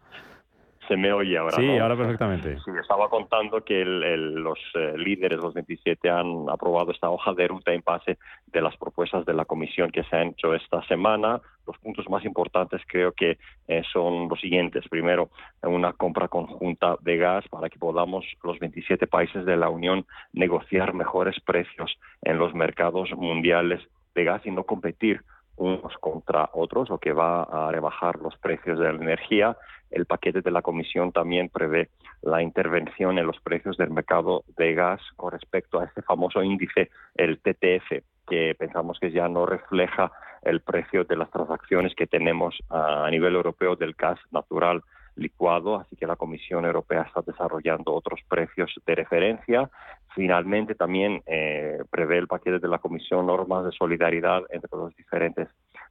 [0.88, 1.56] Se me oye ahora.
[1.56, 2.58] Sí, ahora perfectamente.
[2.60, 7.72] Sí, estaba contando que los eh, líderes, los 27, han aprobado esta hoja de ruta
[7.72, 11.40] en base de las propuestas de la Comisión que se han hecho esta semana.
[11.66, 14.86] Los puntos más importantes creo que eh, son los siguientes.
[14.88, 15.30] Primero,
[15.62, 20.92] una compra conjunta de gas para que podamos los 27 países de la Unión negociar
[20.92, 23.80] mejores precios en los mercados mundiales
[24.14, 25.22] de gas y no competir
[25.56, 29.56] unos contra otros, lo que va a rebajar los precios de la energía.
[29.94, 31.88] El paquete de la Comisión también prevé
[32.20, 36.90] la intervención en los precios del mercado de gas con respecto a este famoso índice,
[37.14, 40.10] el TTF, que pensamos que ya no refleja
[40.42, 44.82] el precio de las transacciones que tenemos a nivel europeo del gas natural
[45.14, 49.70] licuado, así que la Comisión Europea está desarrollando otros precios de referencia.
[50.12, 55.48] Finalmente, también eh, prevé el paquete de la Comisión normas de solidaridad entre los diferentes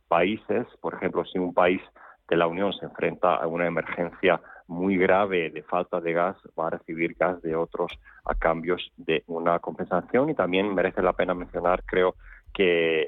[0.10, 0.68] países.
[0.82, 1.82] Por ejemplo, si un país
[2.36, 6.71] la Unión se enfrenta a una emergencia muy grave de falta de gas, va a
[6.71, 7.91] recibir gas de otros
[8.25, 10.29] a cambios de una compensación.
[10.29, 12.15] Y también merece la pena mencionar, creo,
[12.53, 13.07] que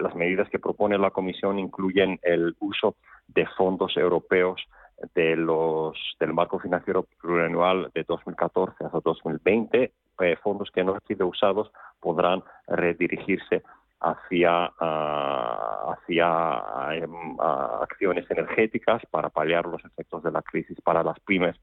[0.00, 2.96] las medidas que propone la Comisión incluyen el uso
[3.28, 4.60] de fondos europeos
[5.14, 11.06] de los del marco financiero plurianual de 2014 hasta 2020, eh, fondos que no han
[11.06, 11.70] sido usados
[12.00, 13.62] podrán redirigirse
[14.06, 17.36] hacia, uh, hacia em,
[17.82, 21.56] acciones energéticas para paliar los efectos de la crisis para las pymes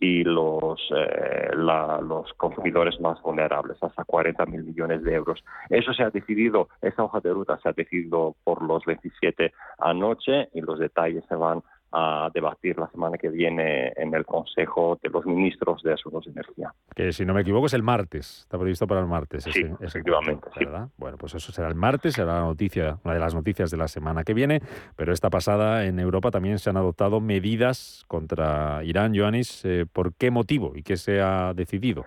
[0.00, 5.42] y los, eh, los consumidores más vulnerables, hasta 40 mil millones de euros.
[5.70, 10.48] Eso se ha decidido, esa hoja de ruta se ha decidido por los 27 anoche
[10.52, 11.62] y los detalles se van
[11.94, 16.32] a debatir la semana que viene en el Consejo de los Ministros de Asuntos de
[16.32, 16.74] Energía.
[16.94, 19.44] Que si no me equivoco es el martes, está previsto para el martes.
[19.44, 20.48] Sí, efectivamente.
[20.96, 23.86] Bueno, pues eso será el martes, será la noticia, una de las noticias de la
[23.86, 24.60] semana que viene,
[24.96, 29.64] pero esta pasada en Europa también se han adoptado medidas contra Irán, Joanis.
[29.64, 32.04] Eh, ¿Por qué motivo y qué se ha decidido?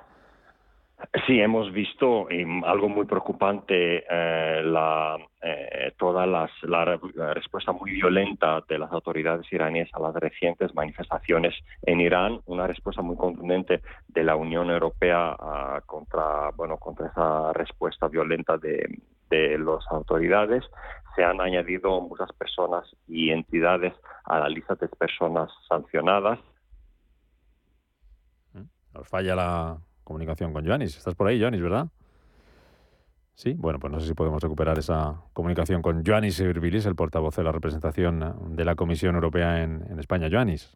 [1.27, 2.27] Sí, hemos visto
[2.65, 6.85] algo muy preocupante eh, la, eh, toda las, la,
[7.35, 13.03] respuesta muy violenta de las autoridades iraníes a las recientes manifestaciones en Irán, una respuesta
[13.03, 19.59] muy contundente de la Unión Europea ah, contra, bueno, contra esa respuesta violenta de, de
[19.59, 20.63] las autoridades.
[21.15, 23.93] Se han añadido muchas personas y entidades
[24.25, 26.39] a la lista de personas sancionadas.
[28.93, 29.77] Nos falla la,
[30.07, 30.97] comunicación con Joanis.
[30.97, 31.87] Estás por ahí, Joanis, ¿verdad?
[33.35, 37.35] Sí, bueno, pues no sé si podemos recuperar esa comunicación con Joanis Virbilis, el portavoz
[37.35, 40.27] de la representación de la Comisión Europea en, en España.
[40.31, 40.75] Joanis.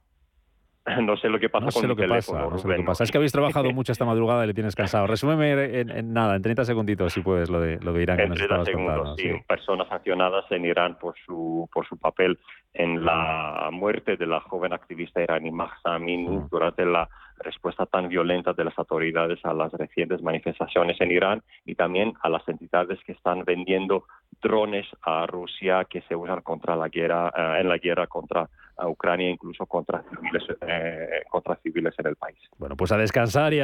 [1.02, 3.04] No sé lo que pasa con lo que pasa, no sé lo que pasa.
[3.04, 5.08] Es que habéis trabajado mucho esta madrugada y le tienes cansado.
[5.08, 8.66] Resúmeme en, nada, en 30 segunditos, si puedes, lo de, lo de Irán en 30
[8.66, 9.30] segundos, Sí.
[9.48, 12.40] Personas sancionadas en Irán por su, por su papel
[12.74, 17.10] en la muerte de la joven activista iraní Mahsa Amini durante la
[17.40, 22.30] respuesta tan violenta de las autoridades a las recientes manifestaciones en Irán y también a
[22.30, 24.06] las entidades que están vendiendo
[24.42, 28.48] drones a Rusia que se usan contra la guerra eh, en la guerra contra
[28.84, 32.38] Ucrania incluso contra civiles eh, contra civiles en el país.
[32.58, 33.62] Bueno, pues a descansar eh,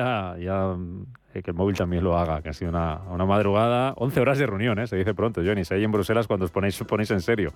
[1.42, 4.46] que el móvil también lo haga, que ha sido una, una madrugada, 11 horas de
[4.46, 4.88] reunión, ¿eh?
[4.88, 7.52] se dice pronto, Johnny, ahí en Bruselas cuando os ponéis, ponéis en serio,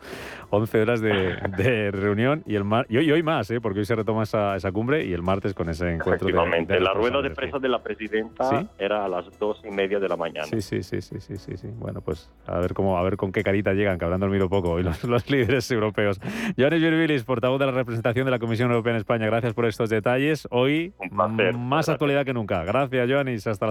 [0.50, 3.62] 11 horas de, de reunión y, el mar, y, hoy, hoy más, ¿eh?
[3.62, 6.28] porque hoy se retoma esa, esa cumbre y el martes con ese encuentro.
[6.28, 10.08] Efectivamente, la rueda de prensa de la presidenta era a las dos y media de
[10.08, 10.46] la mañana.
[10.48, 11.68] Sí, sí, sí, sí, sí, sí, sí.
[11.80, 14.72] Bueno, pues a ver cómo, a ver con qué carita llegan, que habrán dormido poco
[14.72, 16.20] hoy los, los líderes europeos.
[16.58, 19.90] Johnny Virbilis, portavoz de la representación de la Comisión Europea en España, gracias por estos
[19.90, 20.48] detalles.
[20.52, 22.64] Hoy más actualidad que nunca.
[22.64, 23.48] Gracias, Joanis.
[23.48, 23.71] Hasta la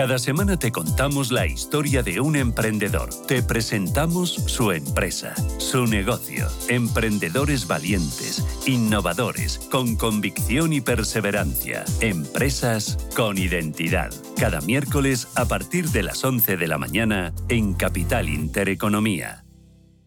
[0.00, 3.10] Cada semana te contamos la historia de un emprendedor.
[3.26, 6.48] Te presentamos su empresa, su negocio.
[6.70, 11.84] Emprendedores valientes, innovadores, con convicción y perseverancia.
[12.00, 14.10] Empresas con identidad.
[14.38, 19.44] Cada miércoles a partir de las 11 de la mañana en Capital Intereconomía.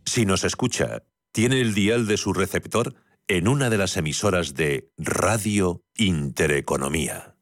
[0.08, 2.96] Si nos escucha, tiene el dial de su receptor
[3.28, 7.33] en una de las emisoras de Radio Intereconomía.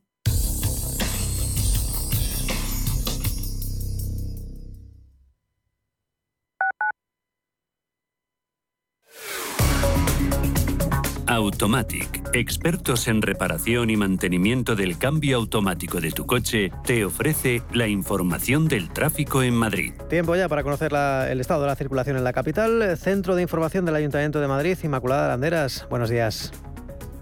[11.42, 17.88] Automatic, expertos en reparación y mantenimiento del cambio automático de tu coche, te ofrece la
[17.88, 19.94] información del tráfico en Madrid.
[20.10, 22.96] Tiempo ya para conocer el estado de la circulación en la capital.
[22.98, 25.88] Centro de Información del Ayuntamiento de Madrid, Inmaculada Landeras.
[25.90, 26.52] Buenos días.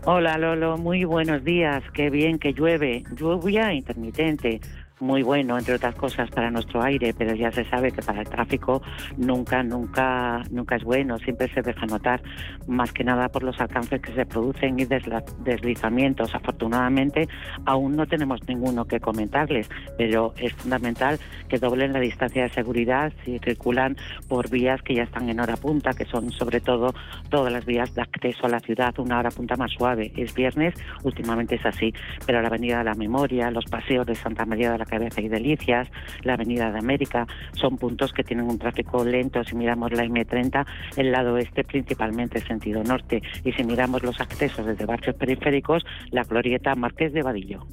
[0.06, 1.84] Hola Lolo, muy buenos días.
[1.94, 3.04] Qué bien que llueve.
[3.16, 4.60] Lluvia intermitente
[5.00, 8.30] muy bueno, entre otras cosas, para nuestro aire, pero ya se sabe que para el
[8.30, 8.82] tráfico
[9.18, 12.22] nunca, nunca, nunca es bueno, siempre se deja notar,
[12.68, 16.36] más que nada por los alcances que se producen y deslizamientos.
[16.36, 17.28] Afortunadamente,
[17.66, 23.12] aún no tenemos ninguno que comentarles, pero es fundamental que doblen la distancia de seguridad
[23.24, 23.96] si circulan
[24.28, 26.94] por vías que ya están en hora punta, que son sobre todo
[27.30, 30.12] todas las vías de acceso a la ciudad, una hora punta más suave.
[30.16, 30.74] Es viernes,
[31.04, 31.94] últimamente es así,
[32.26, 35.30] pero la Avenida de la Memoria, los paseos de Santa María de la Cabeza y
[35.30, 35.88] Delicias,
[36.24, 39.44] la Avenida de América, son puntos que tienen un tráfico lento.
[39.44, 40.66] Si miramos la M30,
[40.98, 43.22] el lado este principalmente sentido norte.
[43.44, 47.66] Y si miramos los accesos desde barrios periféricos, la glorieta Marqués de Vadillo.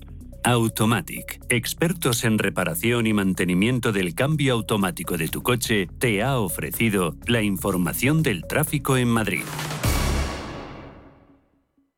[0.44, 7.16] Automatic, expertos en reparación y mantenimiento del cambio automático de tu coche, te ha ofrecido
[7.26, 9.42] la información del tráfico en Madrid.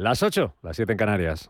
[0.00, 1.38] Las 8, las 7 en Canarias.